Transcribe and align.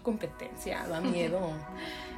mucha 0.00 0.02
competencia, 0.02 0.86
da 0.88 1.00
miedo. 1.00 1.52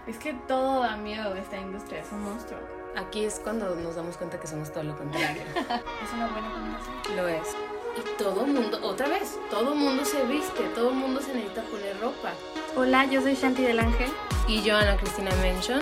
es 0.06 0.18
que 0.18 0.34
todo 0.48 0.82
da 0.82 0.96
miedo 0.96 1.34
esta 1.34 1.58
industria, 1.58 2.00
es 2.00 2.12
un 2.12 2.24
monstruo. 2.24 2.60
Aquí 2.96 3.24
es 3.24 3.40
cuando 3.42 3.74
nos 3.76 3.96
damos 3.96 4.16
cuenta 4.16 4.38
que 4.38 4.46
somos 4.46 4.70
todo 4.70 4.84
lo 4.84 4.96
contrario. 4.96 5.42
es 5.56 6.12
una 6.12 6.28
buena 6.28 6.52
combinación. 6.52 7.16
Lo 7.16 7.28
es. 7.28 7.48
Y 7.96 8.22
todo 8.22 8.46
mundo, 8.46 8.78
otra 8.82 9.08
vez, 9.08 9.38
todo 9.50 9.74
mundo 9.74 10.04
se 10.04 10.24
viste, 10.24 10.62
todo 10.74 10.92
mundo 10.92 11.20
se 11.20 11.34
necesita 11.34 11.62
poner 11.64 11.98
ropa. 12.00 12.32
Hola, 12.76 13.04
yo 13.06 13.20
soy 13.20 13.34
Shanti 13.34 13.62
del 13.62 13.80
Ángel. 13.80 14.10
Y 14.48 14.62
yo, 14.62 14.76
Ana 14.76 14.96
Cristina 14.96 15.30
Mention. 15.42 15.80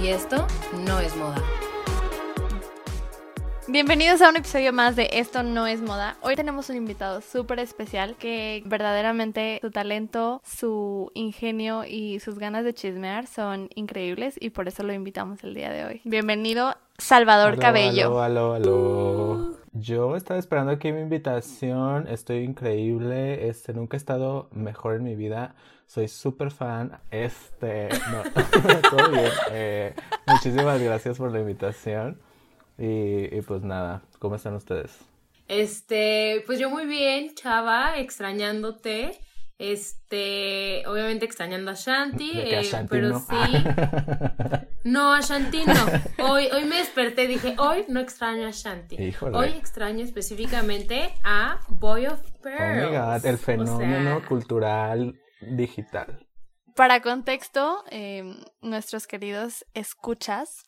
Y 0.00 0.08
esto 0.08 0.46
no 0.86 1.00
es 1.00 1.16
moda. 1.16 1.42
Bienvenidos 3.70 4.22
a 4.22 4.30
un 4.30 4.36
episodio 4.36 4.72
más 4.72 4.96
de 4.96 5.10
Esto 5.12 5.42
no 5.42 5.66
es 5.66 5.82
moda. 5.82 6.16
Hoy 6.22 6.36
tenemos 6.36 6.70
un 6.70 6.76
invitado 6.76 7.20
súper 7.20 7.58
especial 7.58 8.16
que 8.16 8.62
verdaderamente 8.64 9.58
su 9.60 9.70
talento, 9.70 10.40
su 10.42 11.10
ingenio 11.12 11.84
y 11.84 12.18
sus 12.20 12.38
ganas 12.38 12.64
de 12.64 12.72
chismear 12.72 13.26
son 13.26 13.68
increíbles 13.74 14.36
y 14.40 14.48
por 14.50 14.68
eso 14.68 14.84
lo 14.84 14.94
invitamos 14.94 15.44
el 15.44 15.52
día 15.52 15.70
de 15.70 15.84
hoy. 15.84 16.00
Bienvenido, 16.04 16.76
Salvador 16.96 17.58
Cabello. 17.58 18.22
Aló, 18.22 18.54
aló, 18.54 18.54
aló. 18.54 19.58
Yo 19.74 20.16
estaba 20.16 20.40
esperando 20.40 20.72
aquí 20.72 20.90
mi 20.90 21.02
invitación, 21.02 22.08
estoy 22.08 22.44
increíble, 22.44 23.50
este, 23.50 23.74
nunca 23.74 23.98
he 23.98 23.98
estado 23.98 24.48
mejor 24.50 24.94
en 24.94 25.04
mi 25.04 25.14
vida, 25.14 25.54
soy 25.86 26.08
súper 26.08 26.52
fan, 26.52 26.98
este, 27.10 27.90
no, 28.10 28.22
todo 28.90 29.10
bien, 29.10 29.30
eh, 29.52 29.94
muchísimas 30.26 30.80
gracias 30.80 31.18
por 31.18 31.30
la 31.30 31.40
invitación. 31.40 32.18
Y, 32.78 33.40
pues 33.42 33.62
nada, 33.62 34.02
¿cómo 34.20 34.36
están 34.36 34.54
ustedes? 34.54 34.96
Este, 35.48 36.44
pues 36.46 36.58
yo 36.60 36.70
muy 36.70 36.86
bien, 36.86 37.34
chava, 37.34 37.98
extrañándote. 37.98 39.18
Este, 39.58 40.86
obviamente 40.86 41.24
extrañando 41.24 41.72
a 41.72 41.74
Shanti, 41.74 42.30
eh, 42.32 42.62
pero 42.88 43.08
no. 43.08 43.18
sí. 43.18 43.34
no, 44.84 45.12
a 45.12 45.20
Shanti 45.20 45.64
no. 45.64 46.24
Hoy, 46.30 46.46
hoy 46.52 46.64
me 46.64 46.76
desperté, 46.76 47.26
dije, 47.26 47.56
hoy 47.58 47.84
no 47.88 47.98
extraño 47.98 48.46
a 48.46 48.52
Shanti. 48.52 48.96
Hoy 49.20 49.48
extraño 49.48 50.04
específicamente 50.04 51.12
a 51.24 51.58
Boy 51.68 52.06
of 52.06 52.20
Pearls. 52.40 52.86
Oh 52.86 52.90
my 52.90 52.96
God, 52.96 53.26
el 53.26 53.38
fenómeno 53.38 54.22
cultural 54.28 55.18
digital. 55.40 56.24
Para 56.76 57.00
contexto, 57.00 57.82
eh, 57.90 58.22
nuestros 58.62 59.08
queridos 59.08 59.66
escuchas, 59.74 60.64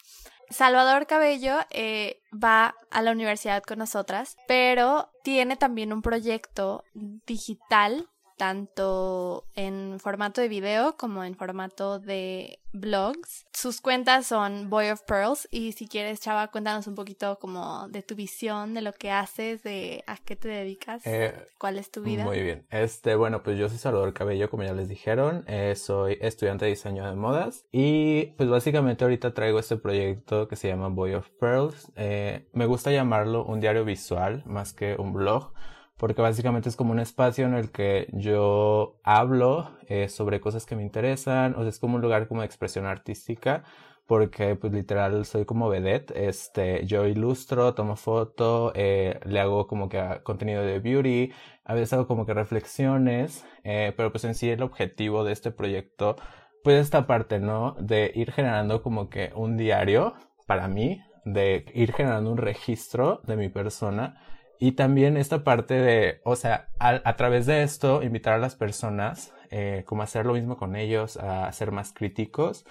Salvador 0.51 1.07
Cabello 1.07 1.59
eh, 1.71 2.21
va 2.33 2.75
a 2.91 3.03
la 3.03 3.13
universidad 3.13 3.63
con 3.63 3.79
nosotras, 3.79 4.37
pero 4.47 5.11
tiene 5.23 5.57
también 5.57 5.93
un 5.93 6.03
proyecto 6.03 6.85
digital 6.95 8.10
tanto 8.41 9.45
en 9.55 10.01
formato 10.01 10.41
de 10.41 10.49
video 10.49 10.97
como 10.97 11.25
en 11.25 11.35
formato 11.37 11.99
de 11.99 12.59
blogs. 12.73 13.45
Sus 13.53 13.83
cuentas 13.83 14.27
son 14.27 14.71
Boy 14.71 14.89
of 14.89 15.03
Pearls 15.03 15.47
y 15.51 15.73
si 15.73 15.87
quieres, 15.87 16.23
Chava, 16.23 16.49
cuéntanos 16.49 16.87
un 16.87 16.95
poquito 16.95 17.39
como 17.39 17.87
de 17.89 18.01
tu 18.01 18.15
visión, 18.15 18.73
de 18.73 18.81
lo 18.81 18.95
que 18.95 19.11
haces, 19.11 19.63
de 19.63 20.03
a 20.07 20.17
qué 20.17 20.37
te 20.37 20.49
dedicas, 20.49 21.03
eh, 21.05 21.35
cuál 21.59 21.77
es 21.77 21.91
tu 21.91 22.01
vida. 22.01 22.25
Muy 22.25 22.41
bien. 22.41 22.67
Este, 22.71 23.15
bueno, 23.15 23.43
pues 23.43 23.59
yo 23.59 23.69
soy 23.69 23.77
Salvador 23.77 24.15
Cabello, 24.15 24.49
como 24.49 24.63
ya 24.63 24.73
les 24.73 24.89
dijeron, 24.89 25.45
eh, 25.47 25.75
soy 25.77 26.17
estudiante 26.23 26.65
de 26.65 26.71
diseño 26.71 27.07
de 27.07 27.17
modas 27.17 27.67
y 27.71 28.33
pues 28.39 28.49
básicamente 28.49 29.05
ahorita 29.05 29.35
traigo 29.35 29.59
este 29.59 29.77
proyecto 29.77 30.49
que 30.49 30.57
se 30.57 30.69
llama 30.69 30.89
Boy 30.89 31.13
of 31.13 31.29
Pearls. 31.39 31.93
Eh, 31.95 32.49
me 32.55 32.65
gusta 32.65 32.91
llamarlo 32.91 33.45
un 33.45 33.61
diario 33.61 33.85
visual 33.85 34.43
más 34.47 34.73
que 34.73 34.97
un 34.99 35.13
blog 35.13 35.53
porque 36.01 36.23
básicamente 36.23 36.71
es 36.71 36.77
como 36.77 36.93
un 36.93 36.99
espacio 36.99 37.45
en 37.45 37.53
el 37.53 37.71
que 37.71 38.09
yo 38.13 38.99
hablo 39.05 39.77
eh, 39.87 40.09
sobre 40.09 40.41
cosas 40.41 40.65
que 40.65 40.75
me 40.75 40.83
interesan, 40.83 41.55
o 41.55 41.61
sea, 41.61 41.69
es 41.69 41.79
como 41.79 41.97
un 41.97 42.01
lugar 42.01 42.27
como 42.27 42.41
de 42.41 42.47
expresión 42.47 42.87
artística, 42.87 43.65
porque 44.07 44.57
pues 44.57 44.73
literal 44.73 45.27
soy 45.27 45.45
como 45.45 45.69
vedette, 45.69 46.11
este, 46.17 46.87
yo 46.87 47.07
ilustro, 47.07 47.75
tomo 47.75 47.97
foto, 47.97 48.73
eh, 48.75 49.21
le 49.27 49.41
hago 49.41 49.67
como 49.67 49.91
que 49.91 50.03
contenido 50.23 50.63
de 50.63 50.79
beauty, 50.81 51.33
a 51.65 51.75
veces 51.75 51.93
hago 51.93 52.07
como 52.07 52.25
que 52.25 52.33
reflexiones, 52.33 53.45
eh, 53.63 53.93
pero 53.95 54.11
pues 54.11 54.25
en 54.25 54.35
sí 54.35 54.49
el 54.49 54.63
objetivo 54.63 55.23
de 55.23 55.33
este 55.35 55.51
proyecto, 55.51 56.17
pues 56.65 56.81
esta 56.81 57.07
parte, 57.07 57.41
¿no? 57.41 57.77
De 57.79 58.11
ir 58.15 58.33
generando 58.33 58.83
como 58.83 59.11
que 59.11 59.33
un 59.35 59.59
diario 59.59 60.15
para 60.47 60.67
mí, 60.67 61.03
de 61.27 61.67
ir 61.75 61.93
generando 61.93 62.33
un 62.33 62.39
registro 62.39 63.21
de 63.27 63.37
mi 63.37 63.51
persona, 63.51 64.17
y 64.63 64.73
también 64.73 65.17
esta 65.17 65.43
parte 65.43 65.75
de, 65.75 66.21
o 66.23 66.37
sea, 66.37 66.69
a, 66.79 67.17
través 67.17 67.47
de 67.47 67.63
esto, 67.63 68.03
invitar 68.03 68.35
a 68.35 68.39
las 68.39 68.57
personas, 68.57 69.33
eh, 69.51 69.85
como 69.87 70.03
a 70.03 70.05
hacer 70.05 70.27
lo 70.27 70.35
mismo 70.35 70.59
con 70.59 70.77
ellos, 70.77 71.17
a 71.17 71.51
ser 71.53 71.73
más 71.73 71.95
críticos. 71.95 72.67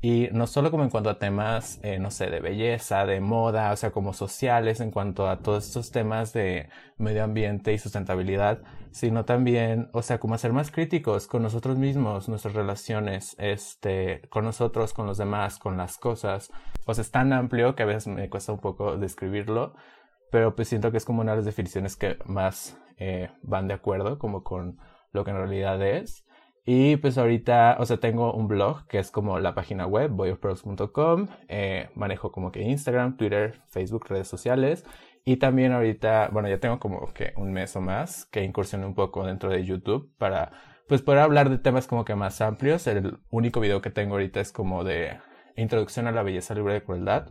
Y 0.00 0.28
no 0.32 0.46
solo 0.46 0.70
como 0.70 0.84
en 0.84 0.90
cuanto 0.90 1.10
a 1.10 1.18
temas, 1.18 1.80
eh, 1.82 1.98
no 1.98 2.12
sé, 2.12 2.30
de 2.30 2.38
belleza, 2.38 3.06
de 3.06 3.20
moda, 3.20 3.72
o 3.72 3.76
sea, 3.76 3.90
como 3.90 4.12
sociales, 4.12 4.80
en 4.80 4.92
cuanto 4.92 5.28
a 5.28 5.40
todos 5.40 5.66
estos 5.66 5.90
temas 5.90 6.32
de 6.32 6.68
medio 6.96 7.24
ambiente 7.24 7.72
y 7.72 7.78
sustentabilidad, 7.78 8.62
sino 8.92 9.24
también, 9.24 9.90
o 9.92 10.02
sea, 10.02 10.20
como 10.20 10.34
a 10.34 10.38
ser 10.38 10.52
más 10.52 10.70
críticos 10.70 11.26
con 11.26 11.42
nosotros 11.42 11.76
mismos, 11.76 12.28
nuestras 12.28 12.54
relaciones, 12.54 13.34
este, 13.38 14.22
con 14.28 14.44
nosotros, 14.44 14.92
con 14.92 15.06
los 15.06 15.18
demás, 15.18 15.58
con 15.58 15.76
las 15.76 15.98
cosas. 15.98 16.52
O 16.84 16.94
sea, 16.94 17.02
es 17.02 17.10
tan 17.10 17.32
amplio 17.32 17.74
que 17.74 17.82
a 17.82 17.86
veces 17.86 18.06
me 18.06 18.28
cuesta 18.30 18.52
un 18.52 18.60
poco 18.60 18.96
describirlo, 18.96 19.74
pero 20.32 20.56
pues 20.56 20.66
siento 20.66 20.90
que 20.90 20.96
es 20.96 21.04
como 21.04 21.20
una 21.20 21.32
de 21.32 21.36
las 21.36 21.44
definiciones 21.44 21.94
que 21.94 22.16
más 22.24 22.80
eh, 22.96 23.28
van 23.42 23.68
de 23.68 23.74
acuerdo 23.74 24.18
como 24.18 24.42
con 24.42 24.78
lo 25.12 25.24
que 25.24 25.30
en 25.30 25.36
realidad 25.36 25.80
es. 25.86 26.24
Y 26.64 26.96
pues 26.96 27.18
ahorita, 27.18 27.76
o 27.78 27.84
sea, 27.84 27.98
tengo 27.98 28.32
un 28.32 28.48
blog 28.48 28.86
que 28.86 28.98
es 28.98 29.10
como 29.10 29.38
la 29.38 29.54
página 29.54 29.86
web, 29.86 30.10
boyofpearls.com. 30.10 31.28
Eh, 31.48 31.90
manejo 31.94 32.32
como 32.32 32.50
que 32.50 32.62
Instagram, 32.62 33.18
Twitter, 33.18 33.60
Facebook, 33.68 34.06
redes 34.08 34.26
sociales. 34.26 34.86
Y 35.26 35.36
también 35.36 35.72
ahorita, 35.72 36.30
bueno, 36.32 36.48
ya 36.48 36.58
tengo 36.60 36.80
como 36.80 37.12
que 37.12 37.34
un 37.36 37.52
mes 37.52 37.76
o 37.76 37.82
más 37.82 38.24
que 38.24 38.42
incursioné 38.42 38.86
un 38.86 38.94
poco 38.94 39.26
dentro 39.26 39.50
de 39.50 39.66
YouTube 39.66 40.14
para 40.16 40.52
pues 40.88 41.02
poder 41.02 41.20
hablar 41.20 41.50
de 41.50 41.58
temas 41.58 41.86
como 41.86 42.06
que 42.06 42.14
más 42.14 42.40
amplios. 42.40 42.86
El 42.86 43.18
único 43.28 43.60
video 43.60 43.82
que 43.82 43.90
tengo 43.90 44.14
ahorita 44.14 44.40
es 44.40 44.50
como 44.50 44.82
de 44.82 45.18
introducción 45.56 46.06
a 46.06 46.12
la 46.12 46.22
belleza 46.22 46.54
libre 46.54 46.72
de 46.72 46.82
crueldad. 46.82 47.28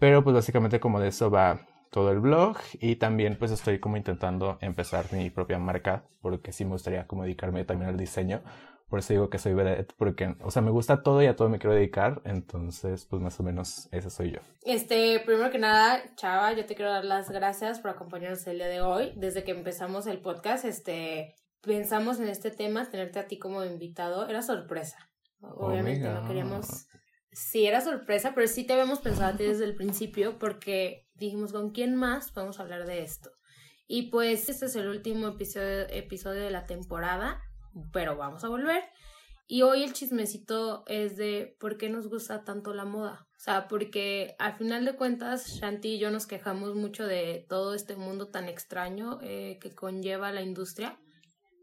Pero 0.00 0.24
pues 0.24 0.34
básicamente 0.34 0.80
como 0.80 0.98
de 0.98 1.06
eso 1.06 1.30
va 1.30 1.60
todo 1.92 2.10
el 2.10 2.20
blog 2.20 2.56
y 2.80 2.96
también 2.96 3.36
pues 3.38 3.50
estoy 3.50 3.78
como 3.78 3.98
intentando 3.98 4.56
empezar 4.62 5.12
mi 5.12 5.28
propia 5.28 5.58
marca 5.58 6.04
porque 6.22 6.50
sí 6.50 6.64
me 6.64 6.72
gustaría 6.72 7.06
como 7.06 7.22
dedicarme 7.22 7.64
también 7.64 7.90
al 7.90 7.98
diseño. 7.98 8.42
Por 8.88 8.98
eso 8.98 9.12
digo 9.12 9.30
que 9.30 9.38
soy 9.38 9.54
vedette, 9.54 9.94
porque, 9.96 10.34
o 10.42 10.50
sea, 10.50 10.60
me 10.60 10.70
gusta 10.70 11.02
todo 11.02 11.22
y 11.22 11.26
a 11.26 11.34
todo 11.34 11.48
me 11.48 11.58
quiero 11.58 11.74
dedicar, 11.74 12.20
entonces, 12.26 13.06
pues 13.06 13.22
más 13.22 13.40
o 13.40 13.42
menos 13.42 13.88
ese 13.90 14.10
soy 14.10 14.32
yo. 14.32 14.40
Este, 14.64 15.18
primero 15.20 15.50
que 15.50 15.58
nada, 15.58 16.02
Chava, 16.14 16.52
yo 16.52 16.66
te 16.66 16.74
quiero 16.74 16.90
dar 16.90 17.04
las 17.06 17.30
gracias 17.30 17.80
por 17.80 17.90
acompañarnos 17.90 18.46
el 18.46 18.58
día 18.58 18.68
de 18.68 18.82
hoy. 18.82 19.14
Desde 19.16 19.44
que 19.44 19.52
empezamos 19.52 20.06
el 20.06 20.18
podcast, 20.18 20.66
este, 20.66 21.36
pensamos 21.62 22.20
en 22.20 22.28
este 22.28 22.50
tema, 22.50 22.90
tenerte 22.90 23.18
a 23.18 23.26
ti 23.26 23.38
como 23.38 23.64
invitado, 23.64 24.28
era 24.28 24.42
sorpresa. 24.42 24.98
Obviamente 25.40 26.06
no 26.06 26.26
queríamos 26.26 26.86
sí 27.32 27.66
era 27.66 27.80
sorpresa, 27.80 28.32
pero 28.34 28.46
sí 28.46 28.64
te 28.64 28.74
habíamos 28.74 29.00
pensado 29.00 29.32
a 29.32 29.36
ti 29.36 29.44
desde 29.44 29.64
el 29.64 29.74
principio 29.74 30.38
porque 30.38 31.08
dijimos 31.26 31.52
con 31.52 31.70
quién 31.70 31.94
más 31.96 32.30
podemos 32.32 32.60
hablar 32.60 32.86
de 32.86 33.02
esto. 33.02 33.30
Y 33.86 34.10
pues 34.10 34.48
este 34.48 34.66
es 34.66 34.76
el 34.76 34.88
último 34.88 35.28
episodio, 35.28 35.88
episodio 35.90 36.42
de 36.42 36.50
la 36.50 36.64
temporada, 36.64 37.40
pero 37.92 38.16
vamos 38.16 38.44
a 38.44 38.48
volver. 38.48 38.82
Y 39.46 39.62
hoy 39.62 39.82
el 39.82 39.92
chismecito 39.92 40.84
es 40.86 41.16
de 41.16 41.56
por 41.60 41.76
qué 41.76 41.90
nos 41.90 42.08
gusta 42.08 42.44
tanto 42.44 42.72
la 42.72 42.84
moda. 42.84 43.26
O 43.36 43.40
sea, 43.40 43.68
porque 43.68 44.34
al 44.38 44.54
final 44.56 44.84
de 44.84 44.96
cuentas, 44.96 45.48
Shanti 45.56 45.94
y 45.94 45.98
yo 45.98 46.10
nos 46.10 46.26
quejamos 46.26 46.74
mucho 46.74 47.06
de 47.06 47.44
todo 47.48 47.74
este 47.74 47.96
mundo 47.96 48.28
tan 48.28 48.48
extraño 48.48 49.18
eh, 49.20 49.58
que 49.60 49.74
conlleva 49.74 50.32
la 50.32 50.42
industria 50.42 50.98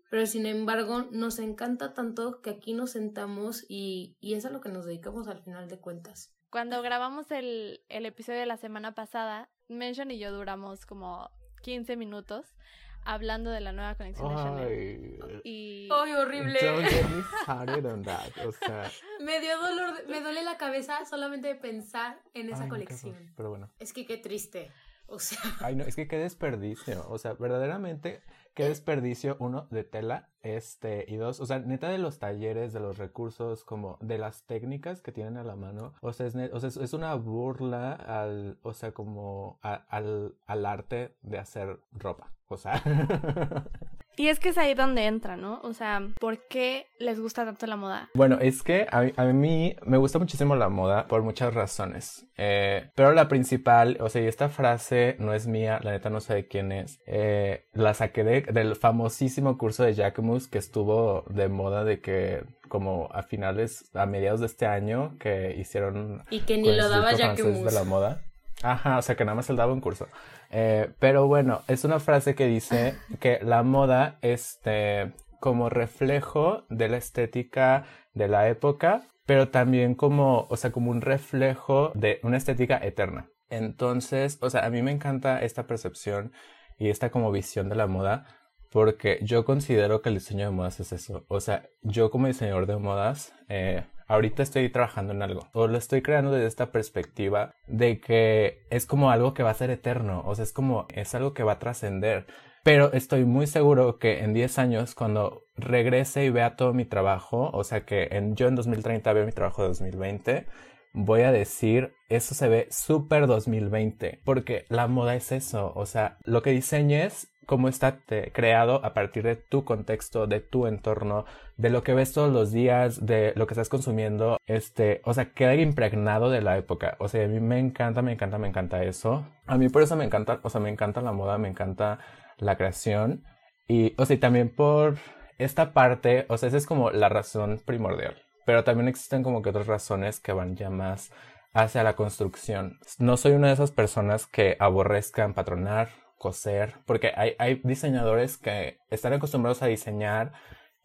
pero 0.09 0.25
sin 0.25 0.45
embargo 0.45 1.03
nos 1.11 1.39
encanta 1.39 1.93
tanto 1.93 2.41
que 2.41 2.49
aquí 2.49 2.73
nos 2.73 2.91
sentamos 2.91 3.63
y, 3.69 4.17
y 4.19 4.33
es 4.33 4.45
a 4.45 4.49
lo 4.49 4.59
que 4.59 4.69
nos 4.69 4.85
dedicamos 4.85 5.27
al 5.27 5.43
final 5.43 5.69
de 5.69 5.79
cuentas. 5.79 6.33
Cuando 6.49 6.81
grabamos 6.81 7.29
el, 7.31 7.81
el 7.89 8.05
episodio 8.05 8.39
de 8.39 8.45
la 8.45 8.57
semana 8.57 8.95
pasada, 8.95 9.49
Mention 9.67 10.09
y 10.09 10.17
yo 10.17 10.31
duramos 10.31 10.87
como 10.87 11.29
15 11.61 11.95
minutos 11.95 12.55
hablando 13.03 13.51
de 13.51 13.61
la 13.61 13.71
nueva 13.71 13.95
conexión 13.95 14.29
de 14.29 14.35
Chanel. 14.35 15.41
Y... 15.43 15.89
¡Ay, 15.91 16.13
horrible! 16.13 16.59
me 19.19 19.39
dio 19.39 19.61
dolor, 19.61 20.07
me 20.07 20.21
duele 20.21 20.43
la 20.43 20.57
cabeza 20.57 21.05
solamente 21.05 21.49
de 21.49 21.55
pensar 21.55 22.19
en 22.33 22.49
esa 22.49 22.67
colección. 22.67 23.15
pero 23.35 23.49
bueno. 23.49 23.69
Es 23.79 23.93
que 23.93 24.05
qué 24.05 24.17
triste. 24.17 24.71
O 25.07 25.19
sea. 25.19 25.39
Ay, 25.59 25.75
no, 25.75 25.83
es 25.83 25.95
que 25.95 26.07
qué 26.07 26.17
desperdicio. 26.17 27.07
O 27.09 27.17
sea, 27.17 27.33
verdaderamente 27.33 28.21
qué 28.53 28.65
desperdicio, 28.65 29.37
uno, 29.39 29.67
de 29.71 29.83
tela, 29.83 30.29
este, 30.41 31.05
y 31.07 31.15
dos, 31.17 31.39
o 31.39 31.45
sea, 31.45 31.59
neta 31.59 31.89
de 31.89 31.97
los 31.97 32.19
talleres, 32.19 32.73
de 32.73 32.79
los 32.79 32.97
recursos, 32.97 33.63
como 33.65 33.97
de 34.01 34.17
las 34.17 34.43
técnicas 34.43 35.01
que 35.01 35.11
tienen 35.11 35.37
a 35.37 35.43
la 35.43 35.55
mano, 35.55 35.93
o 36.01 36.13
sea, 36.13 36.27
es, 36.27 36.35
o 36.35 36.59
sea, 36.59 36.83
es 36.83 36.93
una 36.93 37.13
burla 37.15 37.93
al, 37.93 38.57
o 38.61 38.73
sea, 38.73 38.91
como 38.93 39.59
al, 39.61 40.35
al 40.45 40.65
arte 40.65 41.15
de 41.21 41.37
hacer 41.37 41.79
ropa, 41.91 42.33
o 42.47 42.57
sea. 42.57 42.81
Y 44.19 44.27
es 44.27 44.41
que 44.41 44.49
es 44.49 44.57
ahí 44.57 44.73
donde 44.73 45.05
entra, 45.05 45.37
¿no? 45.37 45.61
O 45.63 45.71
sea, 45.71 46.05
¿por 46.19 46.45
qué 46.49 46.87
les 46.99 47.21
gusta 47.21 47.45
tanto 47.45 47.65
la 47.67 47.77
moda? 47.77 48.09
Bueno, 48.13 48.37
es 48.41 48.63
que 48.63 48.85
a, 48.91 49.23
mí 49.23 49.77
me 49.85 49.95
gusta 49.95 50.19
muchísimo 50.19 50.57
la 50.57 50.67
moda 50.67 51.07
por 51.07 51.23
muchas 51.23 51.53
razones. 51.53 52.27
Eh, 52.35 52.89
pero 52.95 53.13
la 53.13 53.29
principal, 53.29 53.95
o 54.01 54.09
sea, 54.09 54.21
y 54.21 54.27
esta 54.27 54.49
frase 54.49 55.15
no 55.19 55.33
es 55.33 55.47
mía, 55.47 55.79
la 55.83 55.91
neta 55.91 56.09
no 56.09 56.19
sé 56.19 56.33
de 56.33 56.47
quién 56.49 56.73
es. 56.73 56.99
Eh, 57.07 57.63
la 57.71 57.93
saqué 57.93 58.25
del 58.25 58.75
famosísimo 58.75 59.57
curso 59.57 59.83
de 59.83 59.93
Jacquemus 59.93 60.49
que 60.49 60.57
estuvo 60.57 61.23
de 61.29 61.47
moda 61.47 61.85
de 61.85 62.01
que 62.01 62.43
como 62.67 63.07
a 63.13 63.23
finales, 63.23 63.89
a 63.93 64.05
mediados 64.05 64.41
de 64.41 64.47
este 64.47 64.65
año, 64.65 65.17
que 65.17 65.55
hicieron... 65.57 66.25
Y 66.29 66.41
que 66.41 66.57
ni 66.57 66.75
lo 66.75 66.89
daba 66.89 67.13
Jacquemus. 67.13 67.63
de 67.63 67.71
la 67.71 67.85
moda. 67.85 68.21
Ajá, 68.61 68.97
o 68.97 69.01
sea 69.01 69.15
que 69.15 69.25
nada 69.25 69.35
más 69.35 69.49
él 69.49 69.55
daba 69.55 69.73
un 69.73 69.81
curso. 69.81 70.07
Eh, 70.51 70.91
pero 70.99 71.27
bueno, 71.27 71.61
es 71.67 71.83
una 71.83 71.99
frase 71.99 72.35
que 72.35 72.45
dice 72.47 72.95
que 73.19 73.39
la 73.41 73.63
moda, 73.63 74.17
este, 74.21 75.13
como 75.39 75.69
reflejo 75.69 76.65
de 76.69 76.89
la 76.89 76.97
estética 76.97 77.85
de 78.13 78.27
la 78.27 78.49
época, 78.49 79.03
pero 79.25 79.49
también 79.49 79.95
como, 79.95 80.47
o 80.49 80.57
sea, 80.57 80.71
como 80.71 80.91
un 80.91 81.01
reflejo 81.01 81.91
de 81.95 82.19
una 82.23 82.37
estética 82.37 82.77
eterna. 82.83 83.29
Entonces, 83.49 84.37
o 84.41 84.49
sea, 84.49 84.65
a 84.65 84.69
mí 84.69 84.81
me 84.81 84.91
encanta 84.91 85.41
esta 85.41 85.65
percepción 85.67 86.33
y 86.77 86.89
esta 86.89 87.09
como 87.11 87.31
visión 87.31 87.69
de 87.69 87.75
la 87.75 87.87
moda 87.87 88.25
porque 88.71 89.19
yo 89.21 89.45
considero 89.45 90.01
que 90.01 90.09
el 90.09 90.15
diseño 90.15 90.45
de 90.45 90.51
modas 90.51 90.79
es 90.79 90.91
eso. 90.91 91.25
O 91.27 91.39
sea, 91.39 91.69
yo 91.81 92.11
como 92.11 92.27
diseñador 92.27 92.67
de 92.67 92.77
modas, 92.77 93.33
eh, 93.47 93.83
ahorita 94.09 94.43
estoy 94.43 94.69
trabajando 94.69 95.13
en 95.13 95.21
algo. 95.21 95.47
O 95.53 95.67
lo 95.67 95.77
estoy 95.77 96.01
creando 96.01 96.31
desde 96.31 96.47
esta 96.47 96.71
perspectiva 96.71 97.53
de 97.67 98.01
que 98.01 98.65
es 98.69 98.85
como 98.85 99.11
algo 99.11 99.33
que 99.33 99.43
va 99.43 99.51
a 99.51 99.53
ser 99.53 99.69
eterno, 99.69 100.23
o 100.25 100.35
sea, 100.35 100.43
es 100.43 100.51
como 100.51 100.87
es 100.93 101.15
algo 101.15 101.33
que 101.33 101.43
va 101.43 101.53
a 101.53 101.59
trascender. 101.59 102.27
Pero 102.63 102.91
estoy 102.91 103.23
muy 103.23 103.47
seguro 103.47 103.99
que 103.99 104.19
en 104.19 104.33
10 104.33 104.59
años, 104.59 104.93
cuando 104.93 105.43
regrese 105.55 106.25
y 106.25 106.29
vea 106.29 106.57
todo 106.57 106.73
mi 106.73 106.83
trabajo, 106.83 107.49
o 107.53 107.63
sea 107.63 107.85
que 107.85 108.09
en, 108.11 108.35
yo 108.35 108.47
en 108.47 108.55
2030 108.55 109.13
veo 109.13 109.25
mi 109.25 109.31
trabajo 109.31 109.61
de 109.61 109.69
2020, 109.69 110.45
voy 110.93 111.21
a 111.21 111.31
decir, 111.31 111.93
eso 112.09 112.35
se 112.35 112.49
ve 112.49 112.67
súper 112.69 113.27
2020, 113.27 114.19
porque 114.25 114.65
la 114.69 114.87
moda 114.87 115.15
es 115.15 115.31
eso, 115.31 115.71
o 115.75 115.85
sea, 115.85 116.17
lo 116.25 116.41
que 116.41 116.49
diseñes 116.49 117.29
cómo 117.49 117.67
está 117.67 117.97
creado 118.31 118.85
a 118.85 118.93
partir 118.93 119.23
de 119.23 119.35
tu 119.35 119.65
contexto, 119.65 120.27
de 120.27 120.39
tu 120.39 120.67
entorno, 120.67 121.25
de 121.57 121.71
lo 121.71 121.81
que 121.81 121.95
ves 121.95 122.13
todos 122.13 122.31
los 122.31 122.51
días, 122.51 123.07
de 123.07 123.33
lo 123.35 123.47
que 123.47 123.55
estás 123.55 123.69
consumiendo, 123.69 124.37
este, 124.45 125.01
o 125.03 125.15
sea, 125.15 125.33
queda 125.33 125.55
impregnado 125.55 126.29
de 126.29 126.43
la 126.43 126.59
época. 126.59 126.95
O 126.99 127.07
sea, 127.07 127.25
a 127.25 127.27
mí 127.27 127.39
me 127.39 127.57
encanta, 127.57 128.03
me 128.03 128.11
encanta, 128.11 128.37
me 128.37 128.49
encanta 128.49 128.83
eso. 128.83 129.25
A 129.47 129.57
mí 129.57 129.67
por 129.67 129.81
eso 129.81 129.95
me 129.95 130.05
encanta, 130.05 130.39
o 130.43 130.49
sea, 130.51 130.61
me 130.61 130.69
encanta 130.69 131.01
la 131.01 131.11
moda, 131.11 131.39
me 131.39 131.47
encanta 131.47 131.97
la 132.37 132.55
creación 132.55 133.23
y, 133.67 133.95
o 133.97 134.05
sea, 134.05 134.15
y 134.15 134.19
también 134.19 134.53
por 134.53 134.99
esta 135.39 135.73
parte, 135.73 136.27
o 136.29 136.37
sea, 136.37 136.49
esa 136.49 136.57
es 136.57 136.67
como 136.67 136.91
la 136.91 137.09
razón 137.09 137.59
primordial. 137.65 138.15
Pero 138.45 138.63
también 138.63 138.87
existen 138.87 139.23
como 139.23 139.41
que 139.41 139.49
otras 139.49 139.65
razones 139.65 140.19
que 140.19 140.33
van 140.33 140.55
ya 140.55 140.69
más 140.69 141.11
hacia 141.51 141.81
la 141.81 141.95
construcción. 141.95 142.77
No 142.99 143.17
soy 143.17 143.31
una 143.31 143.47
de 143.47 143.53
esas 143.53 143.71
personas 143.71 144.27
que 144.27 144.55
aborrezcan 144.59 145.33
patronar 145.33 145.89
coser, 146.19 146.75
porque 146.85 147.11
hay, 147.15 147.33
hay 147.39 147.61
diseñadores 147.63 148.37
que 148.37 148.77
están 148.91 149.13
acostumbrados 149.13 149.63
a 149.63 149.67
diseñar 149.67 150.33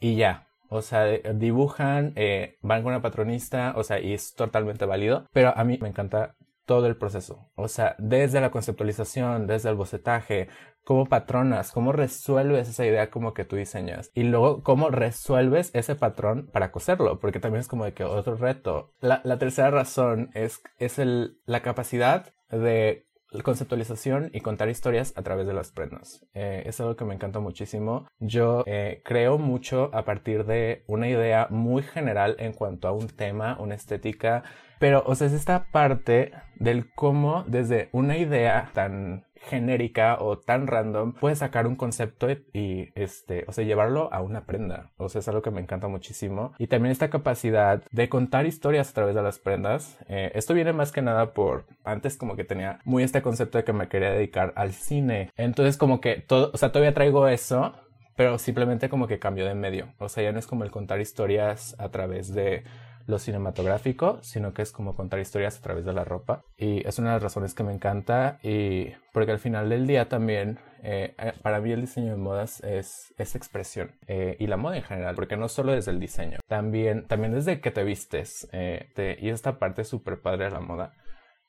y 0.01 0.17
ya, 0.17 0.49
o 0.71 0.81
sea, 0.81 1.05
dibujan, 1.05 2.15
eh, 2.17 2.57
van 2.63 2.83
con 2.83 2.93
una 2.93 3.03
patronista, 3.03 3.75
o 3.77 3.85
sea, 3.85 4.01
y 4.01 4.15
es 4.15 4.35
totalmente 4.35 4.87
válido, 4.87 5.27
pero 5.33 5.53
a 5.55 5.65
mí 5.65 5.79
me 5.83 5.89
encanta 5.89 6.37
todo 6.65 6.87
el 6.87 6.97
proceso, 6.97 7.51
o 7.57 7.69
sea, 7.69 7.95
desde 7.99 8.41
la 8.41 8.51
conceptualización, 8.51 9.47
desde 9.47 9.69
el 9.69 9.75
bocetaje, 9.75 10.49
cómo 10.85 11.07
patronas, 11.07 11.73
cómo 11.73 11.93
resuelves 11.93 12.69
esa 12.69 12.87
idea 12.87 13.11
como 13.11 13.35
que 13.35 13.45
tú 13.45 13.57
diseñas 13.57 14.11
y 14.15 14.23
luego 14.23 14.63
cómo 14.63 14.91
resuelves 14.91 15.71
ese 15.75 15.95
patrón 15.95 16.49
para 16.53 16.71
coserlo, 16.71 17.19
porque 17.19 17.41
también 17.41 17.61
es 17.61 17.69
como 17.69 17.85
de 17.85 17.93
que 17.93 18.05
otro 18.05 18.37
reto. 18.37 18.93
La, 19.01 19.21
la 19.25 19.39
tercera 19.39 19.71
razón 19.71 20.31
es, 20.35 20.63
es 20.79 20.99
el, 20.99 21.39
la 21.45 21.61
capacidad 21.61 22.33
de 22.51 23.07
conceptualización 23.43 24.31
y 24.33 24.41
contar 24.41 24.69
historias 24.69 25.13
a 25.17 25.23
través 25.23 25.47
de 25.47 25.55
las 25.55 25.73
prendas. 25.73 26.25
Eh, 26.35 26.63
es 26.67 26.81
algo 26.81 26.97
que 26.97 27.05
me 27.05 27.15
encanta 27.15 27.41
muchísimo. 27.41 28.07
Yo 28.19 28.63
eh, 28.67 29.03
creo 29.05 29.39
mucho 29.39 29.91
a 29.93 30.05
partir 30.05 30.45
de 30.45 30.85
una 30.87 31.09
idea 31.09 31.49
muy 31.51 31.83
general 31.83 32.37
en 32.39 32.53
cuanto 32.53 32.89
a 32.89 32.93
un 32.93 33.09
tema, 33.09 33.57
una 33.59 33.75
estética, 33.75 34.45
pero 34.85 35.03
o 35.07 35.15
sea, 35.15 35.29
es 35.29 35.33
esta 35.33 35.65
parte 35.73 36.33
del 36.57 36.93
cómo 36.93 37.43
desde 37.49 37.89
una 37.93 38.19
idea 38.19 38.69
tan 38.75 39.25
genérica 39.35 40.19
o 40.21 40.39
tan 40.39 40.67
random, 40.67 41.15
puedes 41.15 41.39
sacar 41.39 41.67
un 41.67 41.75
concepto 41.75 42.29
y, 42.53 42.91
este, 42.95 43.47
o 43.49 43.53
sea, 43.53 43.65
llevarlo 43.65 44.13
a 44.13 44.21
una 44.21 44.45
prenda. 44.45 44.91
O 44.99 45.09
sea, 45.09 45.21
es 45.21 45.29
algo 45.29 45.41
que 45.41 45.51
me 45.51 45.63
encanta 45.63 45.89
muchísimo. 45.89 46.53
Y 46.59 46.67
también 46.67 46.93
esta 46.93 47.09
capacidad 47.09 47.83
de 47.93 48.11
contar 48.11 48.45
historias 48.45 48.91
a 48.91 48.93
través 48.93 49.15
de 49.15 49.23
las 49.23 49.39
prendas. 49.39 49.99
Eh, 50.07 50.33
esto 50.35 50.53
viene 50.53 50.75
más 50.75 50.93
que 50.93 51.01
nada 51.01 51.33
por, 51.33 51.65
antes 51.83 52.19
como 52.19 52.37
que 52.37 52.45
tenía 52.45 52.81
muy 52.85 53.05
este 53.05 53.23
concepto 53.23 53.57
de 53.57 53.65
que 53.65 53.73
me 53.73 53.89
quería 53.89 54.11
dedicar 54.11 54.53
al 54.55 54.75
cine. 54.75 55.31
Entonces 55.39 55.79
como 55.79 56.03
que 56.03 56.17
todo, 56.17 56.51
o 56.53 56.59
sea, 56.59 56.73
todavía 56.73 56.93
traigo 56.93 57.27
eso, 57.27 57.73
pero 58.17 58.39
simplemente 58.39 58.91
como 58.91 59.07
que 59.07 59.19
cambió 59.19 59.47
de 59.47 59.55
medio. 59.55 59.95
O 59.99 60.11
sea, 60.11 60.25
ya 60.25 60.33
no 60.33 60.39
es 60.39 60.47
como 60.47 60.65
el 60.65 60.71
contar 60.71 61.01
historias 61.01 61.75
a 61.79 61.89
través 61.89 62.35
de 62.35 62.65
lo 63.07 63.19
cinematográfico, 63.19 64.19
sino 64.23 64.53
que 64.55 64.63
es 64.63 64.73
como 64.73 64.95
contar 64.95 65.21
historias 65.21 65.59
a 65.59 65.63
través 65.63 65.85
de 65.85 65.93
la 65.93 66.05
ropa. 66.05 66.45
Y 66.57 66.87
es 66.87 66.99
una 66.99 67.11
de 67.11 67.15
las 67.17 67.23
razones 67.23 67.55
que 67.55 67.65
me 67.65 67.73
encanta 67.73 68.39
y 68.43 68.93
porque 69.13 69.33
al 69.33 69.39
final 69.39 69.69
del 69.69 69.87
día 69.87 70.09
también, 70.09 70.59
eh, 70.83 71.15
eh, 71.19 71.33
para 71.43 71.61
mí 71.61 71.73
el 71.73 71.83
diseño 71.83 72.13
de 72.13 72.17
modas 72.17 72.61
es, 72.65 73.15
es 73.19 73.35
expresión 73.35 73.93
eh, 74.07 74.37
y 74.39 74.47
la 74.47 74.57
moda 74.57 74.77
en 74.77 74.83
general, 74.83 75.15
porque 75.15 75.37
no 75.37 75.49
solo 75.49 75.73
desde 75.73 75.91
el 75.91 76.01
diseño, 76.01 76.39
también, 76.47 77.07
también 77.07 77.33
desde 77.33 77.61
que 77.61 77.71
te 77.71 77.85
vistes 77.85 78.49
y 78.53 79.29
esta 79.29 79.59
parte 79.59 79.85
súper 79.85 80.21
padre 80.21 80.47
de 80.47 80.51
la 80.51 80.61
moda, 80.61 80.93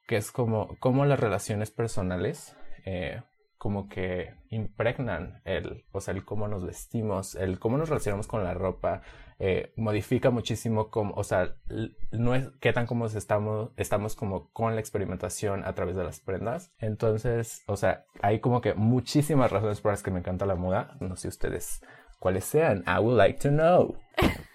que 0.07 0.17
es 0.17 0.31
como, 0.31 0.77
como 0.79 1.05
las 1.05 1.19
relaciones 1.19 1.71
personales 1.71 2.55
como 3.57 3.89
que 3.89 4.35
impregnan 4.49 5.41
el, 5.43 5.85
o 5.91 5.99
sea, 5.99 6.13
el 6.13 6.23
cómo 6.23 6.47
nos 6.47 6.63
vestimos, 6.63 7.33
el 7.33 7.57
cómo 7.57 7.77
nos 7.77 7.89
relacionamos 7.89 8.27
con 8.27 8.43
la 8.43 8.53
ropa, 8.53 9.01
eh, 9.39 9.73
modifica 9.75 10.29
muchísimo 10.29 10.89
como, 10.89 11.13
o 11.15 11.23
sea, 11.23 11.55
no 12.11 12.35
es 12.35 12.49
qué 12.61 12.71
tan 12.73 12.85
cómodos 12.85 13.15
estamos, 13.15 13.71
estamos 13.75 14.15
como 14.15 14.49
con 14.51 14.75
la 14.75 14.81
experimentación 14.81 15.63
a 15.65 15.73
través 15.73 15.95
de 15.95 16.03
las 16.03 16.19
prendas. 16.19 16.71
Entonces, 16.79 17.63
o 17.67 17.75
sea, 17.75 18.05
hay 18.21 18.39
como 18.39 18.61
que 18.61 18.73
muchísimas 18.73 19.51
razones 19.51 19.81
por 19.81 19.91
las 19.91 20.03
que 20.03 20.11
me 20.11 20.19
encanta 20.19 20.45
la 20.45 20.55
moda. 20.55 20.95
No 20.99 21.15
sé 21.15 21.27
ustedes 21.27 21.81
cuáles 22.19 22.45
sean. 22.45 22.83
I 22.87 22.99
would 22.99 23.17
like 23.17 23.39
to 23.39 23.49
know. 23.49 23.97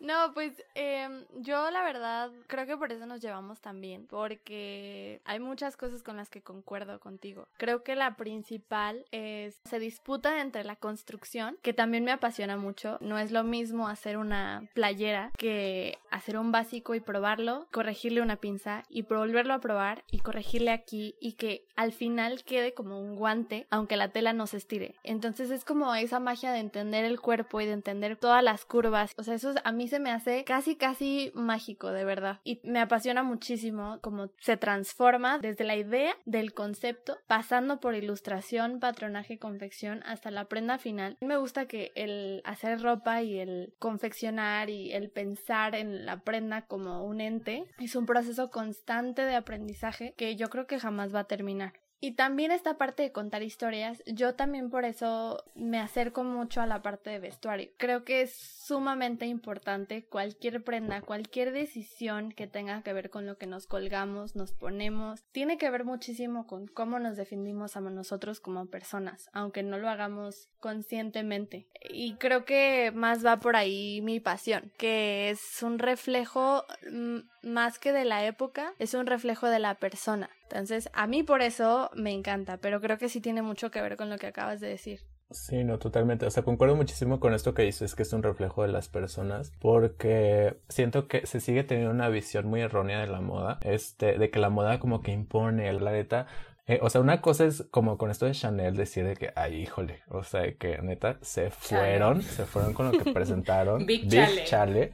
No, 0.00 0.32
pues 0.34 0.62
em, 0.74 1.24
yo 1.36 1.70
la 1.70 1.82
verdad 1.82 2.30
creo 2.46 2.66
que 2.66 2.76
por 2.76 2.92
eso 2.92 3.06
nos 3.06 3.20
llevamos 3.20 3.60
tan 3.60 3.80
bien, 3.80 4.06
porque 4.06 5.20
hay 5.24 5.40
muchas 5.40 5.76
cosas 5.76 6.02
con 6.02 6.16
las 6.16 6.30
que 6.30 6.42
concuerdo 6.42 7.00
contigo. 7.00 7.48
Creo 7.56 7.82
que 7.82 7.96
la 7.96 8.16
principal 8.16 9.04
es, 9.10 9.60
se 9.64 9.78
disputa 9.78 10.40
entre 10.40 10.64
la 10.64 10.76
construcción, 10.76 11.58
que 11.62 11.72
también 11.72 12.04
me 12.04 12.12
apasiona 12.12 12.56
mucho. 12.56 12.98
No 13.00 13.18
es 13.18 13.32
lo 13.32 13.44
mismo 13.44 13.88
hacer 13.88 14.16
una 14.16 14.68
playera 14.74 15.32
que 15.36 15.98
hacer 16.10 16.38
un 16.38 16.52
básico 16.52 16.94
y 16.94 17.00
probarlo, 17.00 17.66
corregirle 17.72 18.20
una 18.20 18.36
pinza 18.36 18.84
y 18.88 19.02
volverlo 19.02 19.54
a 19.54 19.60
probar 19.60 20.04
y 20.10 20.20
corregirle 20.20 20.70
aquí 20.70 21.14
y 21.20 21.32
que 21.32 21.66
al 21.76 21.92
final 21.92 22.44
quede 22.44 22.74
como 22.74 23.00
un 23.00 23.16
guante, 23.16 23.66
aunque 23.70 23.96
la 23.96 24.08
tela 24.08 24.32
no 24.32 24.46
se 24.46 24.56
estire. 24.56 24.94
Entonces 25.02 25.50
es 25.50 25.64
como 25.64 25.94
esa 25.94 26.20
magia 26.20 26.52
de 26.52 26.58
entender 26.58 27.04
el 27.04 27.20
cuerpo 27.20 27.60
y 27.60 27.66
de 27.66 27.72
entender 27.72 28.16
todas 28.16 28.42
las 28.42 28.64
curvas. 28.64 29.12
O 29.16 29.22
sea, 29.22 29.34
eso 29.34 29.54
a 29.64 29.72
mí 29.72 29.85
se 29.88 30.00
me 30.00 30.10
hace 30.10 30.44
casi, 30.44 30.76
casi 30.76 31.32
mágico, 31.34 31.90
de 31.90 32.04
verdad. 32.04 32.40
Y 32.44 32.60
me 32.64 32.80
apasiona 32.80 33.22
muchísimo 33.22 33.98
cómo 34.02 34.30
se 34.38 34.56
transforma 34.56 35.38
desde 35.38 35.64
la 35.64 35.76
idea 35.76 36.14
del 36.24 36.54
concepto, 36.54 37.18
pasando 37.26 37.80
por 37.80 37.94
ilustración, 37.94 38.80
patronaje, 38.80 39.38
confección, 39.38 40.02
hasta 40.04 40.30
la 40.30 40.46
prenda 40.46 40.78
final. 40.78 41.16
Me 41.20 41.36
gusta 41.36 41.66
que 41.66 41.92
el 41.94 42.42
hacer 42.44 42.80
ropa 42.82 43.22
y 43.22 43.38
el 43.38 43.74
confeccionar 43.78 44.70
y 44.70 44.92
el 44.92 45.10
pensar 45.10 45.74
en 45.74 46.06
la 46.06 46.20
prenda 46.20 46.66
como 46.66 47.04
un 47.04 47.20
ente 47.20 47.64
es 47.78 47.96
un 47.96 48.06
proceso 48.06 48.50
constante 48.50 49.22
de 49.22 49.34
aprendizaje 49.34 50.14
que 50.16 50.36
yo 50.36 50.48
creo 50.48 50.66
que 50.66 50.78
jamás 50.78 51.14
va 51.14 51.20
a 51.20 51.24
terminar. 51.24 51.74
Y 52.00 52.12
también 52.12 52.50
esta 52.50 52.76
parte 52.76 53.02
de 53.02 53.12
contar 53.12 53.42
historias, 53.42 54.02
yo 54.06 54.34
también 54.34 54.70
por 54.70 54.84
eso 54.84 55.42
me 55.54 55.78
acerco 55.78 56.24
mucho 56.24 56.60
a 56.60 56.66
la 56.66 56.82
parte 56.82 57.10
de 57.10 57.18
vestuario. 57.18 57.70
Creo 57.78 58.04
que 58.04 58.22
es 58.22 58.34
sumamente 58.34 59.26
importante 59.26 60.04
cualquier 60.04 60.62
prenda, 60.62 61.00
cualquier 61.00 61.52
decisión 61.52 62.32
que 62.32 62.46
tenga 62.46 62.82
que 62.82 62.92
ver 62.92 63.08
con 63.08 63.26
lo 63.26 63.38
que 63.38 63.46
nos 63.46 63.66
colgamos, 63.66 64.36
nos 64.36 64.52
ponemos, 64.52 65.24
tiene 65.32 65.56
que 65.56 65.70
ver 65.70 65.84
muchísimo 65.84 66.46
con 66.46 66.66
cómo 66.66 66.98
nos 66.98 67.16
definimos 67.16 67.76
a 67.76 67.80
nosotros 67.80 68.40
como 68.40 68.66
personas, 68.66 69.30
aunque 69.32 69.62
no 69.62 69.78
lo 69.78 69.88
hagamos 69.88 70.48
conscientemente. 70.66 71.68
Y 71.88 72.14
creo 72.16 72.44
que 72.44 72.90
más 72.92 73.24
va 73.24 73.38
por 73.38 73.54
ahí 73.54 74.00
mi 74.02 74.18
pasión, 74.18 74.72
que 74.76 75.30
es 75.30 75.62
un 75.62 75.78
reflejo 75.78 76.64
mm, 76.90 77.18
más 77.44 77.78
que 77.78 77.92
de 77.92 78.04
la 78.04 78.26
época, 78.26 78.74
es 78.80 78.94
un 78.94 79.06
reflejo 79.06 79.46
de 79.46 79.60
la 79.60 79.76
persona. 79.76 80.28
Entonces, 80.42 80.90
a 80.92 81.06
mí 81.06 81.22
por 81.22 81.40
eso 81.40 81.88
me 81.94 82.12
encanta, 82.12 82.56
pero 82.56 82.80
creo 82.80 82.98
que 82.98 83.08
sí 83.08 83.20
tiene 83.20 83.42
mucho 83.42 83.70
que 83.70 83.80
ver 83.80 83.96
con 83.96 84.10
lo 84.10 84.18
que 84.18 84.26
acabas 84.26 84.58
de 84.58 84.66
decir. 84.66 85.02
Sí, 85.30 85.62
no, 85.62 85.78
totalmente. 85.78 86.26
O 86.26 86.30
sea, 86.30 86.42
concuerdo 86.42 86.74
muchísimo 86.74 87.20
con 87.20 87.32
esto 87.32 87.54
que 87.54 87.62
dices, 87.62 87.94
que 87.94 88.02
es 88.02 88.12
un 88.12 88.24
reflejo 88.24 88.62
de 88.62 88.68
las 88.68 88.88
personas, 88.88 89.52
porque 89.60 90.56
siento 90.68 91.06
que 91.06 91.26
se 91.28 91.38
sigue 91.38 91.62
teniendo 91.62 91.92
una 91.92 92.08
visión 92.08 92.46
muy 92.48 92.60
errónea 92.60 93.00
de 93.00 93.06
la 93.06 93.20
moda, 93.20 93.60
este, 93.62 94.18
de 94.18 94.30
que 94.30 94.40
la 94.40 94.50
moda 94.50 94.80
como 94.80 95.00
que 95.00 95.12
impone, 95.12 95.72
la 95.72 95.92
neta, 95.92 96.26
eh, 96.68 96.80
o 96.82 96.90
sea, 96.90 97.00
una 97.00 97.20
cosa 97.20 97.44
es 97.44 97.64
como 97.70 97.96
con 97.96 98.10
esto 98.10 98.26
de 98.26 98.32
Chanel 98.32 98.76
decir 98.76 99.06
de 99.06 99.14
que, 99.14 99.32
ay, 99.36 99.62
híjole, 99.62 100.02
o 100.08 100.24
sea, 100.24 100.52
que 100.54 100.78
neta 100.82 101.18
se 101.22 101.50
fueron, 101.50 102.22
se 102.22 102.44
fueron 102.44 102.74
con 102.74 102.90
lo 102.90 102.98
que 102.98 103.10
presentaron. 103.12 103.86
Big, 103.86 104.08
chale. 104.44 104.92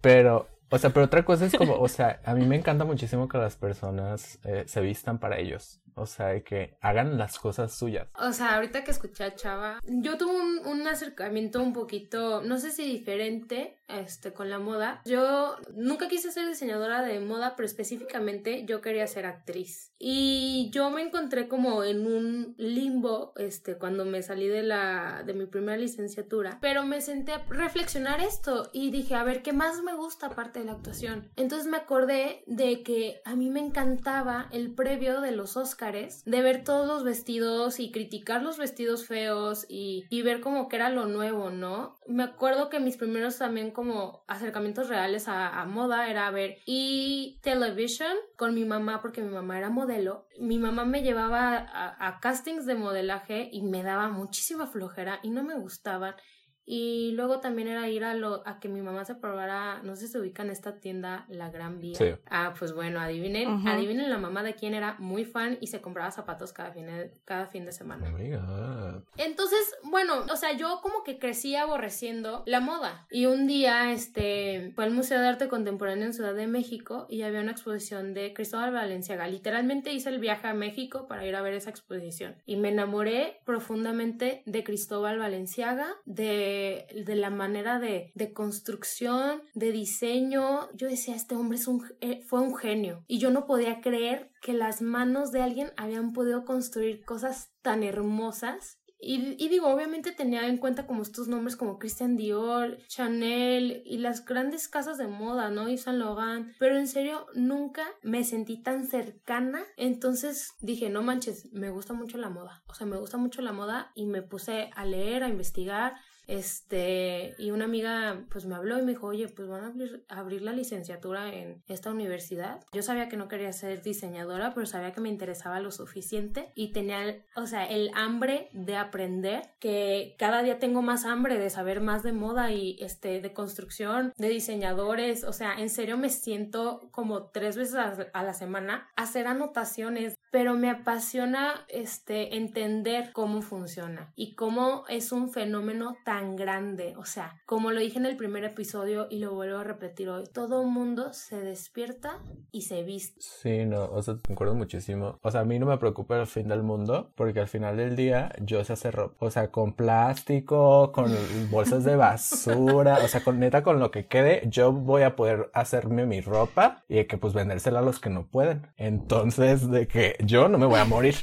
Pero, 0.00 0.48
o 0.70 0.78
sea, 0.78 0.90
pero 0.90 1.06
otra 1.06 1.24
cosa 1.24 1.46
es 1.46 1.54
como, 1.56 1.74
o 1.74 1.88
sea, 1.88 2.20
a 2.24 2.34
mí 2.34 2.46
me 2.46 2.54
encanta 2.54 2.84
muchísimo 2.84 3.26
que 3.26 3.36
las 3.36 3.56
personas 3.56 4.38
eh, 4.44 4.62
se 4.66 4.80
vistan 4.80 5.18
para 5.18 5.38
ellos. 5.38 5.80
O 5.94 6.06
sea, 6.06 6.40
que 6.40 6.78
hagan 6.80 7.18
las 7.18 7.38
cosas 7.38 7.74
suyas. 7.74 8.08
O 8.14 8.32
sea, 8.32 8.54
ahorita 8.54 8.82
que 8.82 8.92
escuché 8.92 9.24
a 9.24 9.34
Chava, 9.34 9.80
yo 9.84 10.16
tuve 10.16 10.40
un, 10.40 10.66
un, 10.66 10.86
acercamiento 10.86 11.60
un 11.60 11.72
poquito, 11.72 12.42
no 12.42 12.58
sé 12.58 12.70
si 12.70 12.84
diferente, 12.84 13.76
este, 14.00 14.32
con 14.32 14.50
la 14.50 14.58
moda. 14.58 15.02
Yo 15.04 15.56
nunca 15.74 16.08
quise 16.08 16.30
ser 16.32 16.46
diseñadora 16.46 17.02
de 17.02 17.20
moda, 17.20 17.54
pero 17.56 17.66
específicamente 17.66 18.64
yo 18.66 18.80
quería 18.80 19.06
ser 19.06 19.26
actriz. 19.26 19.92
Y 19.98 20.70
yo 20.72 20.90
me 20.90 21.02
encontré 21.02 21.46
como 21.46 21.84
en 21.84 22.06
un 22.06 22.54
limbo, 22.58 23.32
este, 23.36 23.76
cuando 23.76 24.04
me 24.04 24.22
salí 24.22 24.48
de 24.48 24.62
la, 24.62 25.22
de 25.24 25.34
mi 25.34 25.46
primera 25.46 25.78
licenciatura. 25.78 26.58
Pero 26.60 26.84
me 26.84 27.00
senté 27.00 27.32
a 27.32 27.44
reflexionar 27.48 28.20
esto 28.20 28.70
y 28.72 28.90
dije, 28.90 29.14
a 29.14 29.24
ver, 29.24 29.42
¿qué 29.42 29.52
más 29.52 29.82
me 29.82 29.94
gusta 29.94 30.26
aparte 30.26 30.60
de 30.60 30.64
la 30.66 30.72
actuación? 30.72 31.30
Entonces 31.36 31.68
me 31.68 31.76
acordé 31.76 32.42
de 32.46 32.82
que 32.82 33.20
a 33.24 33.36
mí 33.36 33.50
me 33.50 33.60
encantaba 33.60 34.48
el 34.52 34.74
previo 34.74 35.20
de 35.20 35.32
los 35.32 35.56
Oscars 35.56 36.24
de 36.24 36.42
ver 36.42 36.64
todos 36.64 36.86
los 36.86 37.04
vestidos 37.04 37.78
y 37.78 37.92
criticar 37.92 38.42
los 38.42 38.58
vestidos 38.58 39.06
feos 39.06 39.66
y, 39.68 40.06
y 40.10 40.22
ver 40.22 40.40
como 40.40 40.68
que 40.68 40.76
era 40.76 40.88
lo 40.88 41.06
nuevo, 41.06 41.50
¿no? 41.50 41.96
Me 42.06 42.24
acuerdo 42.24 42.68
que 42.68 42.80
mis 42.80 42.96
primeros 42.96 43.38
también 43.38 43.70
como 43.70 43.81
acercamientos 44.26 44.88
reales 44.88 45.28
a, 45.28 45.64
moda 45.66 46.08
era 46.08 46.30
ver 46.30 46.58
y 46.66 47.38
television 47.42 48.16
con 48.36 48.54
mi 48.54 48.64
mamá 48.64 49.00
porque 49.00 49.22
mi 49.22 49.32
mamá 49.32 49.58
era 49.58 49.70
modelo. 49.70 50.26
Mi 50.38 50.58
mamá 50.58 50.84
me 50.84 51.02
llevaba 51.02 51.56
a, 51.56 52.06
a 52.08 52.20
castings 52.20 52.66
de 52.66 52.74
modelaje 52.74 53.48
y 53.52 53.62
me 53.62 53.82
daba 53.82 54.08
muchísima 54.08 54.66
flojera 54.66 55.20
y 55.22 55.30
no 55.30 55.42
me 55.42 55.54
gustaban. 55.54 56.14
Y 56.64 57.12
luego 57.12 57.40
también 57.40 57.68
era 57.68 57.88
ir 57.88 58.04
a, 58.04 58.14
lo, 58.14 58.46
a 58.46 58.60
que 58.60 58.68
mi 58.68 58.82
mamá 58.82 59.04
se 59.04 59.14
probara, 59.14 59.82
no 59.82 59.96
sé 59.96 60.06
si 60.06 60.12
se 60.12 60.20
ubica 60.20 60.42
en 60.42 60.50
esta 60.50 60.76
tienda, 60.76 61.26
La 61.28 61.50
Gran 61.50 61.80
Vía. 61.80 61.96
Sí. 61.96 62.14
Ah, 62.30 62.54
pues 62.58 62.72
bueno, 62.72 63.00
adivinen, 63.00 63.66
adivinen 63.66 64.10
la 64.10 64.18
mamá 64.18 64.42
de 64.42 64.54
quién 64.54 64.74
era 64.74 64.96
muy 64.98 65.24
fan 65.24 65.58
y 65.60 65.66
se 65.66 65.80
compraba 65.80 66.10
zapatos 66.10 66.52
cada 66.52 66.72
fin 66.72 66.86
de, 66.86 67.12
cada 67.24 67.46
fin 67.46 67.64
de 67.64 67.72
semana. 67.72 68.08
Amiga. 68.08 69.02
Entonces, 69.16 69.74
bueno, 69.82 70.24
o 70.30 70.36
sea, 70.36 70.52
yo 70.52 70.80
como 70.82 71.02
que 71.02 71.18
crecí 71.18 71.56
aborreciendo 71.56 72.42
la 72.46 72.60
moda. 72.60 73.06
Y 73.10 73.26
un 73.26 73.46
día, 73.46 73.92
este, 73.92 74.72
fue 74.74 74.84
al 74.84 74.92
Museo 74.92 75.20
de 75.20 75.28
Arte 75.28 75.48
Contemporáneo 75.48 76.06
en 76.06 76.14
Ciudad 76.14 76.34
de 76.34 76.46
México 76.46 77.06
y 77.10 77.22
había 77.22 77.40
una 77.40 77.52
exposición 77.52 78.14
de 78.14 78.32
Cristóbal 78.34 78.72
Valenciaga. 78.72 79.26
Literalmente 79.26 79.92
hice 79.92 80.10
el 80.10 80.18
viaje 80.18 80.46
a 80.46 80.54
México 80.54 81.06
para 81.08 81.26
ir 81.26 81.34
a 81.34 81.42
ver 81.42 81.54
esa 81.54 81.70
exposición. 81.70 82.36
Y 82.46 82.56
me 82.56 82.68
enamoré 82.68 83.40
profundamente 83.44 84.42
de 84.46 84.64
Cristóbal 84.64 85.18
Valenciaga, 85.18 85.88
de 86.04 86.51
de, 86.94 87.16
la 87.16 87.30
manera 87.30 87.78
de, 87.78 88.12
de, 88.14 88.32
construcción, 88.32 89.42
de 89.54 89.72
diseño. 89.72 90.68
Yo 90.74 90.88
decía, 90.88 91.14
este 91.14 91.34
hombre 91.34 91.58
es 91.58 91.66
un, 91.66 91.84
eh, 92.00 92.22
fue 92.26 92.40
un 92.40 92.56
genio. 92.56 93.04
Y 93.06 93.18
yo 93.18 93.30
no 93.30 93.46
podía 93.46 93.80
creer 93.80 94.30
que 94.40 94.52
las 94.52 94.82
manos 94.82 95.32
de 95.32 95.42
alguien 95.42 95.72
habían 95.76 96.12
podido 96.12 96.44
construir 96.44 97.04
cosas 97.04 97.52
tan 97.62 97.82
hermosas 97.82 98.78
y, 99.04 99.48
digo, 99.48 99.66
obviamente 99.66 100.12
tenía 100.12 100.46
en 100.46 100.58
cuenta 100.58 100.86
como 100.86 101.02
estos 101.02 101.26
nombres 101.26 101.56
como 101.56 101.80
Christian 101.80 102.16
Dior, 102.16 102.78
Chanel 102.86 103.82
y 103.84 103.98
las 103.98 104.24
grandes 104.24 104.68
casas 104.68 104.96
de 104.96 105.08
moda, 105.08 105.50
¿no? 105.50 105.68
Y 105.68 105.76
Saint 105.76 105.98
Laurent. 105.98 106.54
Pero 106.60 106.78
en 106.78 106.86
serio, 106.86 107.26
nunca 107.34 107.82
me 108.02 108.22
sentí 108.22 108.62
tan 108.62 108.86
cercana. 108.86 109.64
Entonces 109.76 110.52
dije, 110.60 110.88
no 110.88 111.02
manches, 111.02 111.52
me 111.52 111.70
gusta 111.70 111.94
mucho 111.94 112.16
la 112.16 112.30
moda. 112.30 112.62
O 112.68 112.74
sea, 112.74 112.86
me 112.86 112.96
gusta 112.96 113.16
mucho 113.16 113.42
la 113.42 113.52
moda 113.52 113.90
y 113.96 114.06
me 114.06 114.22
puse 114.22 114.70
a 114.72 114.84
leer, 114.84 115.24
a 115.24 115.28
investigar. 115.28 115.94
Este, 116.32 117.34
y 117.36 117.50
una 117.50 117.66
amiga 117.66 118.24
pues 118.30 118.46
me 118.46 118.54
habló 118.54 118.78
y 118.78 118.82
me 118.82 118.92
dijo, 118.92 119.06
oye, 119.08 119.28
pues 119.28 119.48
van 119.48 119.64
a 120.08 120.18
abrir, 120.18 120.40
la 120.40 120.52
licenciatura 120.52 121.34
en 121.34 121.62
esta 121.68 121.90
universidad. 121.90 122.64
Yo 122.72 122.80
sabía 122.80 123.10
que 123.10 123.18
no 123.18 123.28
quería 123.28 123.52
ser 123.52 123.82
diseñadora, 123.82 124.54
pero 124.54 124.64
sabía 124.64 124.92
que 124.92 125.02
me 125.02 125.10
interesaba 125.10 125.60
lo 125.60 125.70
suficiente 125.70 126.50
y 126.54 126.72
tenía, 126.72 127.22
o 127.36 127.46
sea, 127.46 127.66
el 127.66 127.90
hambre 127.94 128.48
de 128.54 128.76
aprender, 128.76 129.42
que 129.60 130.16
cada 130.18 130.42
día 130.42 130.58
tengo 130.58 130.80
más 130.80 131.04
hambre 131.04 131.36
de 131.36 131.50
saber 131.50 131.82
más 131.82 132.02
de 132.02 132.14
moda 132.14 132.50
y 132.50 132.78
este, 132.80 133.20
de 133.20 133.34
construcción, 133.34 134.14
de 134.16 134.30
diseñadores, 134.30 135.24
o 135.24 135.34
sea, 135.34 135.60
en 135.60 135.68
serio 135.68 135.98
me 135.98 136.08
siento 136.08 136.88
como 136.92 137.26
tres 137.26 137.58
veces 137.58 137.74
a, 137.74 138.22
la 138.22 138.32
semana 138.32 138.88
hacer 138.96 139.26
anotaciones, 139.26 140.14
pero 140.30 140.54
me 140.54 140.70
apasiona 140.70 141.66
este, 141.68 142.36
entender 142.36 143.12
cómo 143.12 143.42
funciona 143.42 144.12
y 144.16 144.34
cómo 144.34 144.84
es 144.88 145.12
un 145.12 145.30
fenómeno 145.30 145.94
tan 146.06 146.21
tan 146.22 146.36
grande. 146.36 146.94
O 146.96 147.04
sea, 147.04 147.40
como 147.46 147.72
lo 147.72 147.80
dije 147.80 147.98
en 147.98 148.06
el 148.06 148.16
primer 148.16 148.44
episodio 148.44 149.08
y 149.10 149.18
lo 149.18 149.34
vuelvo 149.34 149.58
a 149.58 149.64
repetir 149.64 150.08
hoy, 150.08 150.24
todo 150.32 150.62
mundo 150.62 151.12
se 151.12 151.40
despierta 151.40 152.20
y 152.52 152.62
se 152.62 152.84
viste. 152.84 153.20
Sí, 153.20 153.64
no, 153.64 153.86
o 153.86 154.02
sea, 154.02 154.16
concuerdo 154.24 154.54
muchísimo. 154.54 155.18
O 155.22 155.30
sea, 155.30 155.40
a 155.40 155.44
mí 155.44 155.58
no 155.58 155.66
me 155.66 155.78
preocupa 155.78 156.18
el 156.20 156.26
fin 156.26 156.48
del 156.48 156.62
mundo 156.62 157.10
porque 157.16 157.40
al 157.40 157.48
final 157.48 157.76
del 157.76 157.96
día 157.96 158.32
yo 158.40 158.64
sé 158.64 158.72
hacer 158.72 158.94
ropa. 158.94 159.26
O 159.26 159.30
sea, 159.30 159.50
con 159.50 159.72
plástico, 159.72 160.92
con 160.92 161.12
bolsas 161.50 161.84
de 161.84 161.96
basura, 161.96 162.98
o 163.04 163.08
sea, 163.08 163.24
con 163.24 163.40
neta, 163.40 163.64
con 163.64 163.80
lo 163.80 163.90
que 163.90 164.06
quede, 164.06 164.42
yo 164.46 164.72
voy 164.72 165.02
a 165.02 165.16
poder 165.16 165.50
hacerme 165.54 166.06
mi 166.06 166.20
ropa 166.20 166.84
y 166.88 167.04
que 167.04 167.18
pues 167.18 167.34
vendérsela 167.34 167.80
a 167.80 167.82
los 167.82 167.98
que 167.98 168.10
no 168.10 168.26
pueden. 168.26 168.68
Entonces, 168.76 169.70
de 169.70 169.88
que 169.88 170.16
yo 170.20 170.48
no 170.48 170.58
me 170.58 170.66
voy 170.66 170.78
a 170.78 170.84
morir. 170.84 171.16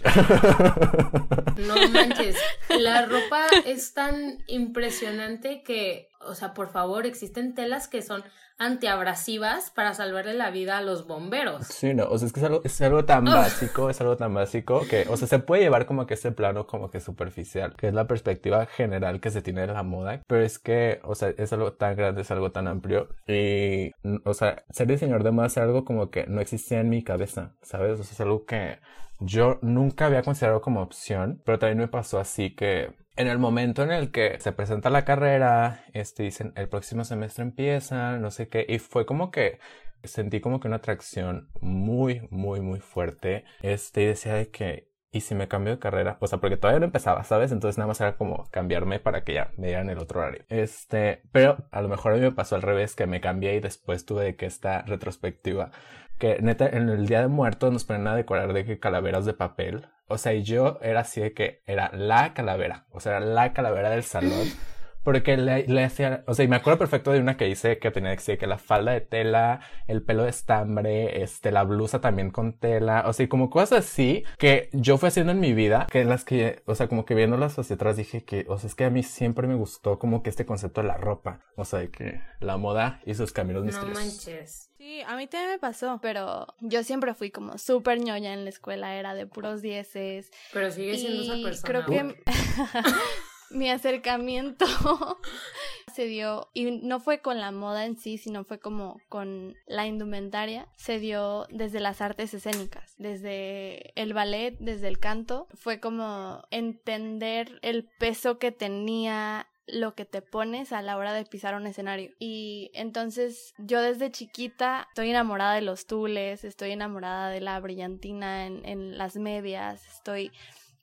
No 1.60 1.76
manches, 1.90 2.38
la 2.70 3.06
ropa 3.06 3.48
es 3.66 3.94
tan 3.94 4.38
impresionante 4.48 4.79
impresionante 4.80 5.62
que, 5.64 6.09
o 6.22 6.36
sea, 6.36 6.54
por 6.54 6.70
favor, 6.70 7.06
existen 7.06 7.54
telas 7.54 7.88
que 7.88 8.02
son 8.02 8.24
antiabrasivas 8.58 9.72
para 9.72 9.94
salvarle 9.94 10.34
la 10.34 10.52
vida 10.52 10.78
a 10.78 10.82
los 10.82 11.08
bomberos. 11.08 11.66
Sí, 11.68 11.94
no, 11.94 12.06
o 12.06 12.18
sea, 12.18 12.28
es 12.28 12.34
que 12.34 12.42
es 12.42 12.46
algo, 12.46 12.62
es 12.64 12.82
algo 12.82 13.06
tan 13.06 13.24
básico, 13.26 13.90
es 13.90 14.02
algo 14.02 14.18
tan 14.18 14.34
básico 14.34 14.82
que, 14.90 15.06
o 15.10 15.16
sea, 15.16 15.28
se 15.28 15.40
puede 15.40 15.64
llevar 15.64 15.86
como 15.86 16.06
que 16.06 16.16
este 16.16 16.32
plano 16.32 16.68
como 16.68 16.92
que 16.92 17.00
superficial, 17.00 17.76
que 17.76 17.88
es 17.88 17.94
la 17.94 18.08
perspectiva 18.08 18.66
general 18.66 19.22
que 19.22 19.32
se 19.32 19.42
tiene 19.42 19.62
de 19.62 19.68
la 19.68 19.84
moda, 19.84 20.22
pero 20.28 20.44
es 20.44 20.60
que, 20.60 21.00
o 21.04 21.16
sea, 21.16 21.30
es 21.30 21.54
algo 21.54 21.74
tan 21.74 21.96
grande, 21.96 22.22
es 22.22 22.32
algo 22.32 22.52
tan 22.52 22.68
amplio 22.68 23.08
y, 23.28 23.92
o 24.26 24.34
sea, 24.34 24.64
ser 24.72 24.88
diseñador 24.88 25.24
de 25.24 25.32
moda 25.32 25.48
es 25.48 25.58
algo 25.58 25.86
como 25.86 26.12
que 26.12 26.26
no 26.28 26.42
existía 26.42 26.82
en 26.82 26.90
mi 26.90 27.04
cabeza, 27.04 27.54
¿sabes? 27.62 28.00
O 28.00 28.04
sea, 28.04 28.14
es 28.14 28.22
algo 28.22 28.46
que 28.46 28.80
yo 29.20 29.60
nunca 29.62 30.06
había 30.08 30.24
considerado 30.24 30.62
como 30.62 30.82
opción, 30.82 31.42
pero 31.46 31.60
también 31.60 31.78
me 31.78 31.88
pasó 31.88 32.20
así 32.20 32.56
que 32.56 32.94
en 33.20 33.28
el 33.28 33.38
momento 33.38 33.84
en 33.84 33.92
el 33.92 34.12
que 34.12 34.40
se 34.40 34.54
presenta 34.54 34.90
la 34.90 35.04
carrera, 35.04 35.84
este, 36.10 36.24
dicen, 36.24 36.54
el 36.56 36.70
próximo 36.70 37.04
semestre 37.04 37.44
empieza, 37.44 38.18
no 38.18 38.32
sé 38.32 38.50
qué, 38.50 38.66
y 38.68 38.80
fue 38.80 39.06
como 39.06 39.32
que 39.32 39.60
sentí 40.04 40.40
como 40.40 40.60
que 40.60 40.68
una 40.68 40.78
atracción 40.78 41.50
muy, 41.62 42.28
muy, 42.32 42.62
muy 42.62 42.80
fuerte, 42.80 43.46
este, 43.62 44.04
y 44.04 44.06
decía 44.08 44.34
de 44.34 44.50
que, 44.50 44.90
¿y 45.12 45.22
si 45.22 45.36
me 45.36 45.48
cambio 45.48 45.74
de 45.74 45.80
carrera? 45.80 46.18
O 46.22 46.28
sea, 46.28 46.40
porque 46.40 46.58
todavía 46.58 46.80
no 46.80 46.86
empezaba, 46.86 47.24
¿sabes? 47.24 47.52
Entonces 47.52 47.78
nada 47.78 47.88
más 47.88 48.02
era 48.02 48.18
como 48.18 48.50
cambiarme 48.52 49.00
para 49.00 49.24
que 49.24 49.34
ya 49.34 49.52
me 49.58 49.68
dieran 49.68 49.90
el 49.90 50.00
otro 50.00 50.20
horario. 50.22 50.46
Este, 50.50 51.24
pero 51.32 51.58
a 51.72 51.82
lo 51.82 51.90
mejor 51.90 52.14
a 52.14 52.16
mí 52.16 52.22
me 52.22 52.32
pasó 52.32 52.56
al 52.56 52.62
revés, 52.62 52.96
que 52.96 53.08
me 53.08 53.22
cambié 53.22 53.56
y 53.56 53.60
después 53.60 54.06
tuve 54.06 54.36
que 54.36 54.46
esta 54.46 54.82
retrospectiva 54.84 55.72
que 56.20 56.40
neta 56.42 56.68
en 56.68 56.90
el 56.90 57.08
Día 57.08 57.22
de 57.22 57.28
Muertos 57.30 57.72
nos 57.72 57.86
ponen 57.86 58.08
a 58.08 58.16
decorar 58.16 58.54
de 58.54 58.66
que 58.66 58.80
calaveras 58.80 59.26
de 59.26 59.34
papel. 59.34 59.88
O 60.08 60.18
sea, 60.18 60.34
y 60.34 60.44
yo 60.44 60.80
era 60.82 61.02
así 61.02 61.22
de 61.22 61.34
que 61.34 61.64
era 61.66 61.92
la 61.94 62.34
calavera, 62.34 62.88
o 62.92 63.00
sea, 63.00 63.20
la 63.20 63.54
calavera 63.54 63.90
del 63.90 64.04
salón. 64.04 64.48
Porque 65.10 65.38
le, 65.38 65.66
le, 65.66 65.84
hacía, 65.84 66.24
o 66.28 66.36
sea, 66.36 66.46
y 66.46 66.48
me 66.48 66.58
acuerdo 66.58 66.78
perfecto 66.78 67.12
de 67.12 67.20
una 67.20 67.36
que 67.36 67.50
hice 67.50 67.80
que 67.80 67.90
tenía 67.90 68.12
que 68.12 68.18
decir 68.18 68.38
que 68.38 68.46
la 68.46 68.60
falda 68.60 68.92
de 68.92 69.02
tela, 69.02 69.60
el 69.88 70.04
pelo 70.04 70.22
de 70.22 70.30
estambre, 70.30 71.24
este, 71.24 71.52
la 71.52 71.64
blusa 71.64 72.00
también 72.00 72.30
con 72.30 72.54
tela, 72.54 73.06
o 73.08 73.14
sea, 73.14 73.24
y 73.24 73.28
como 73.28 73.50
cosas 73.50 73.86
así 73.86 74.24
que 74.38 74.70
yo 74.72 75.00
fui 75.00 75.08
haciendo 75.08 75.32
en 75.32 75.40
mi 75.40 75.54
vida, 75.54 75.88
que 75.90 76.02
en 76.02 76.10
las 76.10 76.26
que, 76.26 76.62
o 76.68 76.76
sea, 76.76 76.88
como 76.88 77.06
que 77.06 77.16
viéndolas 77.16 77.58
hacia 77.58 77.74
atrás 77.74 77.98
dije 77.98 78.24
que, 78.24 78.46
o 78.50 78.60
sea, 78.60 78.68
es 78.68 78.76
que 78.76 78.86
a 78.86 78.92
mí 78.92 79.02
siempre 79.02 79.48
me 79.48 79.56
gustó 79.56 79.98
como 79.98 80.22
que 80.22 80.30
este 80.30 80.46
concepto 80.46 80.82
de 80.82 80.88
la 80.90 80.98
ropa, 80.98 81.42
o 81.56 81.66
sea, 81.66 81.80
de 81.80 81.90
que 81.90 82.22
la 82.40 82.58
moda 82.58 83.02
y 83.04 83.16
sus 83.16 83.34
caminos 83.34 83.64
misteriosos. 83.64 83.98
No 83.98 84.12
manches. 84.12 84.70
Sí, 84.78 85.02
a 85.02 85.18
mí 85.18 85.28
también 85.28 85.52
me 85.52 85.60
pasó, 85.60 86.00
pero 86.02 86.48
yo 86.62 86.84
siempre 86.84 87.14
fui 87.14 87.32
como 87.32 87.58
súper 87.58 88.00
ñoña 88.00 88.34
en 88.34 88.46
la 88.46 88.50
escuela, 88.50 88.96
era 88.96 89.14
de 89.14 89.26
puros 89.26 89.62
dieces. 89.62 90.32
Pero 90.54 90.72
sigue 90.72 90.98
siendo 90.98 91.24
esa 91.24 91.34
persona. 91.44 91.68
Creo 91.68 91.86
que 91.86 92.24
mi 93.52 93.70
acercamiento 93.70 94.66
se 95.94 96.06
dio, 96.06 96.50
y 96.54 96.72
no 96.72 97.00
fue 97.00 97.22
con 97.22 97.40
la 97.40 97.52
moda 97.52 97.86
en 97.86 97.98
sí, 97.98 98.18
sino 98.18 98.44
fue 98.44 98.60
como 98.60 99.00
con 99.10 99.56
la 99.68 99.88
indumentaria, 99.88 100.68
se 100.76 101.00
dio 101.00 101.48
desde 101.50 101.80
las 101.80 102.02
artes 102.02 102.34
escénicas, 102.34 102.96
desde 102.98 103.92
el 104.00 104.14
ballet, 104.14 104.58
desde 104.60 104.88
el 104.88 105.00
canto, 105.00 105.48
fue 105.54 105.80
como 105.80 106.44
entender 106.52 107.60
el 107.62 107.90
peso 108.00 108.40
que 108.40 108.52
tenía 108.52 109.48
lo 109.72 109.94
que 109.94 110.06
te 110.06 110.22
pones 110.22 110.72
a 110.72 110.82
la 110.82 110.98
hora 110.98 111.14
de 111.14 111.26
pisar 111.26 111.56
un 111.56 111.68
escenario. 111.68 112.12
Y 112.20 112.72
entonces 112.74 113.54
yo 113.58 113.82
desde 113.82 114.12
chiquita 114.12 114.88
estoy 114.90 115.12
enamorada 115.12 115.54
de 115.54 115.62
los 115.62 115.86
tules, 115.86 116.44
estoy 116.44 116.72
enamorada 116.72 117.30
de 117.30 117.42
la 117.42 117.60
brillantina 117.60 118.48
en, 118.48 118.66
en 118.66 118.98
las 118.98 119.16
medias, 119.16 119.86
estoy 119.88 120.32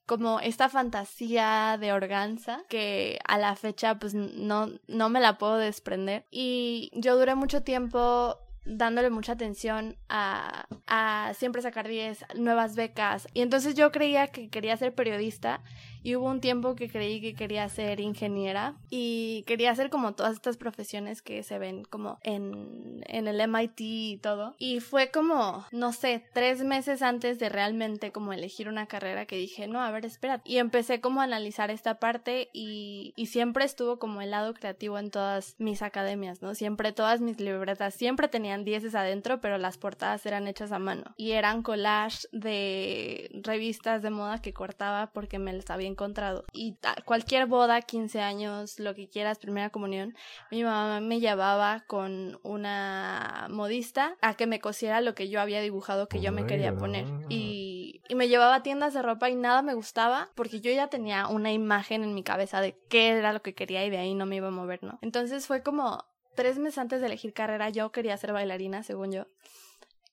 como 0.06 0.40
esta 0.40 0.68
fantasía 0.68 1.76
de 1.80 1.92
organza 1.92 2.62
que 2.68 3.18
a 3.26 3.38
la 3.38 3.56
fecha 3.56 3.98
pues 3.98 4.14
no, 4.14 4.70
no 4.86 5.08
me 5.08 5.20
la 5.20 5.36
puedo 5.38 5.58
desprender. 5.58 6.24
Y 6.30 6.90
yo 6.94 7.16
duré 7.16 7.34
mucho 7.34 7.62
tiempo 7.62 8.38
dándole 8.64 9.10
mucha 9.10 9.32
atención 9.32 9.96
a, 10.08 10.66
a 10.86 11.32
siempre 11.34 11.62
sacar 11.62 11.88
10 11.88 12.24
nuevas 12.36 12.76
becas. 12.76 13.28
Y 13.32 13.40
entonces 13.40 13.74
yo 13.74 13.92
creía 13.92 14.28
que 14.28 14.48
quería 14.48 14.76
ser 14.76 14.94
periodista 14.94 15.60
y 16.06 16.14
hubo 16.14 16.26
un 16.26 16.40
tiempo 16.40 16.76
que 16.76 16.88
creí 16.88 17.20
que 17.20 17.34
quería 17.34 17.68
ser 17.68 17.98
ingeniera 17.98 18.76
y 18.90 19.42
quería 19.48 19.72
hacer 19.72 19.90
como 19.90 20.14
todas 20.14 20.34
estas 20.34 20.56
profesiones 20.56 21.20
que 21.20 21.42
se 21.42 21.58
ven 21.58 21.82
como 21.82 22.20
en, 22.22 23.02
en 23.08 23.26
el 23.26 23.40
MIT 23.48 23.80
y 23.80 24.16
todo. 24.18 24.54
Y 24.56 24.78
fue 24.78 25.10
como, 25.10 25.66
no 25.72 25.92
sé, 25.92 26.22
tres 26.32 26.62
meses 26.62 27.02
antes 27.02 27.40
de 27.40 27.48
realmente 27.48 28.12
como 28.12 28.32
elegir 28.32 28.68
una 28.68 28.86
carrera 28.86 29.26
que 29.26 29.36
dije, 29.36 29.66
no, 29.66 29.82
a 29.82 29.90
ver, 29.90 30.04
espera. 30.04 30.42
Y 30.44 30.58
empecé 30.58 31.00
como 31.00 31.22
a 31.22 31.24
analizar 31.24 31.72
esta 31.72 31.98
parte 31.98 32.50
y, 32.52 33.12
y 33.16 33.26
siempre 33.26 33.64
estuvo 33.64 33.98
como 33.98 34.22
el 34.22 34.30
lado 34.30 34.54
creativo 34.54 35.00
en 35.00 35.10
todas 35.10 35.56
mis 35.58 35.82
academias, 35.82 36.40
¿no? 36.40 36.54
Siempre 36.54 36.92
todas 36.92 37.20
mis 37.20 37.40
libretas, 37.40 37.94
siempre 37.94 38.28
tenían 38.28 38.64
dieces 38.64 38.94
adentro, 38.94 39.40
pero 39.40 39.58
las 39.58 39.76
portadas 39.76 40.24
eran 40.24 40.46
hechas 40.46 40.70
a 40.70 40.78
mano. 40.78 41.14
Y 41.16 41.32
eran 41.32 41.64
collage 41.64 42.28
de 42.30 43.28
revistas 43.42 44.02
de 44.02 44.10
moda 44.10 44.40
que 44.40 44.52
cortaba 44.52 45.10
porque 45.12 45.40
me 45.40 45.52
las 45.52 45.68
había 45.68 45.95
encontrado. 45.96 46.44
Y 46.52 46.76
cualquier 47.06 47.46
boda, 47.46 47.80
15 47.80 48.20
años, 48.20 48.78
lo 48.78 48.94
que 48.94 49.08
quieras, 49.08 49.38
primera 49.38 49.70
comunión, 49.70 50.14
mi 50.50 50.62
mamá 50.62 51.00
me 51.00 51.20
llevaba 51.20 51.84
con 51.86 52.38
una 52.42 53.46
modista 53.50 54.16
a 54.20 54.34
que 54.34 54.46
me 54.46 54.60
cosiera 54.60 55.00
lo 55.00 55.14
que 55.14 55.30
yo 55.30 55.40
había 55.40 55.62
dibujado 55.62 56.06
que 56.06 56.20
yo 56.20 56.32
me 56.32 56.46
quería 56.46 56.76
poner. 56.76 57.06
Y, 57.30 58.02
y 58.08 58.14
me 58.14 58.28
llevaba 58.28 58.56
a 58.56 58.62
tiendas 58.62 58.92
de 58.92 59.02
ropa 59.02 59.30
y 59.30 59.36
nada 59.36 59.62
me 59.62 59.74
gustaba 59.74 60.28
porque 60.34 60.60
yo 60.60 60.70
ya 60.70 60.88
tenía 60.88 61.28
una 61.28 61.50
imagen 61.52 62.04
en 62.04 62.14
mi 62.14 62.22
cabeza 62.22 62.60
de 62.60 62.78
qué 62.88 63.08
era 63.08 63.32
lo 63.32 63.40
que 63.40 63.54
quería 63.54 63.84
y 63.84 63.90
de 63.90 63.98
ahí 63.98 64.14
no 64.14 64.26
me 64.26 64.36
iba 64.36 64.48
a 64.48 64.52
mover, 64.52 64.82
¿no? 64.82 64.98
Entonces 65.00 65.46
fue 65.46 65.62
como 65.62 66.04
tres 66.34 66.58
meses 66.58 66.78
antes 66.78 67.00
de 67.00 67.06
elegir 67.06 67.32
carrera 67.32 67.70
yo 67.70 67.90
quería 67.90 68.16
ser 68.18 68.32
bailarina, 68.32 68.82
según 68.82 69.12
yo. 69.12 69.26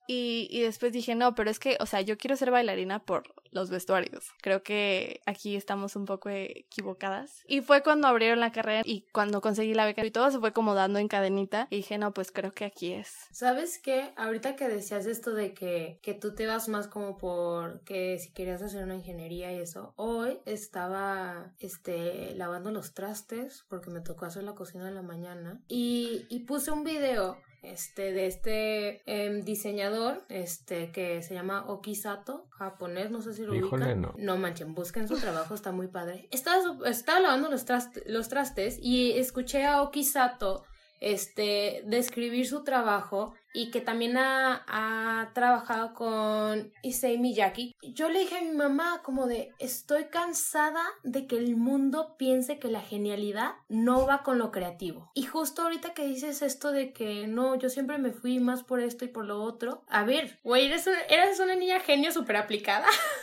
Y, 0.07 0.47
y, 0.51 0.61
después 0.61 0.91
dije, 0.91 1.15
no, 1.15 1.35
pero 1.35 1.49
es 1.49 1.59
que, 1.59 1.77
o 1.79 1.85
sea, 1.85 2.01
yo 2.01 2.17
quiero 2.17 2.35
ser 2.35 2.51
bailarina 2.51 2.99
por 2.99 3.33
los 3.53 3.69
vestuarios. 3.69 4.31
Creo 4.41 4.63
que 4.63 5.21
aquí 5.25 5.55
estamos 5.55 5.95
un 5.95 6.05
poco 6.05 6.29
equivocadas. 6.29 7.43
Y 7.47 7.61
fue 7.61 7.83
cuando 7.83 8.07
abrieron 8.07 8.39
la 8.39 8.51
carrera 8.51 8.81
y 8.85 9.05
cuando 9.13 9.41
conseguí 9.41 9.73
la 9.73 9.85
beca 9.85 10.05
y 10.05 10.11
todo 10.11 10.29
se 10.31 10.39
fue 10.39 10.51
como 10.51 10.73
dando 10.73 10.99
en 10.99 11.07
cadenita. 11.07 11.67
Y 11.69 11.77
dije, 11.77 11.97
no, 11.97 12.13
pues 12.13 12.31
creo 12.31 12.51
que 12.51 12.65
aquí 12.65 12.93
es. 12.93 13.27
¿Sabes 13.31 13.79
qué? 13.79 14.11
Ahorita 14.17 14.55
que 14.55 14.67
decías 14.67 15.05
esto 15.05 15.33
de 15.33 15.53
que, 15.53 15.99
que 16.01 16.13
tú 16.13 16.33
te 16.33 16.47
vas 16.47 16.67
más 16.67 16.87
como 16.87 17.17
por 17.17 17.81
que 17.81 18.19
si 18.19 18.31
querías 18.33 18.61
hacer 18.61 18.83
una 18.83 18.95
ingeniería 18.95 19.53
y 19.53 19.59
eso. 19.59 19.93
Hoy 19.95 20.39
estaba, 20.45 21.53
este, 21.59 22.35
lavando 22.35 22.71
los 22.71 22.93
trastes 22.93 23.65
porque 23.69 23.89
me 23.89 24.01
tocó 24.01 24.25
hacer 24.25 24.43
la 24.43 24.55
cocina 24.55 24.87
en 24.87 24.95
la 24.95 25.01
mañana. 25.01 25.61
Y, 25.67 26.25
y 26.29 26.39
puse 26.41 26.71
un 26.71 26.83
video 26.83 27.37
este, 27.63 28.13
de 28.13 28.27
este 28.27 29.01
eh, 29.05 29.41
diseñador, 29.43 30.23
este, 30.29 30.91
que 30.91 31.21
se 31.23 31.33
llama 31.33 31.65
Okisato, 31.67 32.45
japonés, 32.51 33.09
no 33.09 33.21
sé 33.21 33.33
si 33.33 33.43
lo 33.43 33.55
Híjole, 33.55 33.85
ubican. 33.85 34.01
no. 34.01 34.13
No 34.17 34.37
manchen, 34.37 34.75
busquen 34.75 35.07
su 35.07 35.17
trabajo, 35.17 35.55
está 35.55 35.71
muy 35.71 35.87
padre. 35.87 36.27
Estaba, 36.31 36.61
estaba 36.89 37.19
lavando 37.19 37.49
los, 37.49 37.65
traste, 37.65 38.03
los 38.05 38.29
trastes 38.29 38.77
y 38.81 39.11
escuché 39.13 39.65
a 39.65 39.81
Okisato 39.81 40.65
este, 41.03 41.83
describir 41.85 42.47
su 42.47 42.63
trabajo 42.63 43.33
y 43.53 43.69
que 43.69 43.81
también 43.81 44.17
ha, 44.17 44.63
ha, 44.67 45.31
trabajado 45.33 45.93
con 45.93 46.73
Issei 46.81 47.19
Miyake. 47.19 47.75
Yo 47.81 48.09
le 48.09 48.19
dije 48.19 48.37
a 48.37 48.41
mi 48.41 48.51
mamá 48.51 49.01
como 49.03 49.27
de 49.27 49.51
estoy 49.59 50.05
cansada 50.05 50.83
de 51.03 51.27
que 51.27 51.37
el 51.37 51.55
mundo 51.55 52.15
piense 52.17 52.57
que 52.57 52.69
la 52.69 52.81
genialidad 52.81 53.53
no 53.69 54.07
va 54.07 54.23
con 54.23 54.39
lo 54.39 54.51
creativo. 54.51 55.11
Y 55.13 55.23
justo 55.23 55.61
ahorita 55.61 55.93
que 55.93 56.07
dices 56.07 56.41
esto 56.41 56.71
de 56.71 56.93
que 56.93 57.27
no, 57.27 57.55
yo 57.55 57.69
siempre 57.69 57.99
me 57.99 58.11
fui 58.11 58.39
más 58.39 58.63
por 58.63 58.79
esto 58.79 59.05
y 59.05 59.09
por 59.09 59.25
lo 59.25 59.43
otro. 59.43 59.83
A 59.87 60.03
ver, 60.03 60.39
güey, 60.43 60.65
eres, 60.65 60.87
eres 61.09 61.39
una 61.39 61.55
niña 61.55 61.79
genio 61.79 62.11
súper 62.11 62.37
aplicada. 62.37 62.87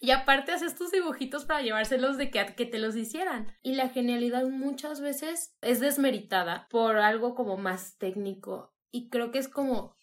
Y 0.00 0.10
aparte 0.10 0.52
haces 0.52 0.74
tus 0.74 0.90
dibujitos 0.90 1.44
para 1.44 1.62
llevárselos 1.62 2.18
de 2.18 2.30
que, 2.30 2.54
que 2.54 2.66
te 2.66 2.78
los 2.78 2.96
hicieran. 2.96 3.52
Y 3.62 3.74
la 3.74 3.88
genialidad 3.88 4.44
muchas 4.44 5.00
veces 5.00 5.56
es 5.60 5.80
desmeritada 5.80 6.68
por 6.70 6.98
algo 6.98 7.34
como 7.34 7.56
más 7.56 7.96
técnico. 7.98 8.74
Y 8.90 9.08
creo 9.08 9.30
que 9.30 9.38
es 9.38 9.48
como 9.48 9.94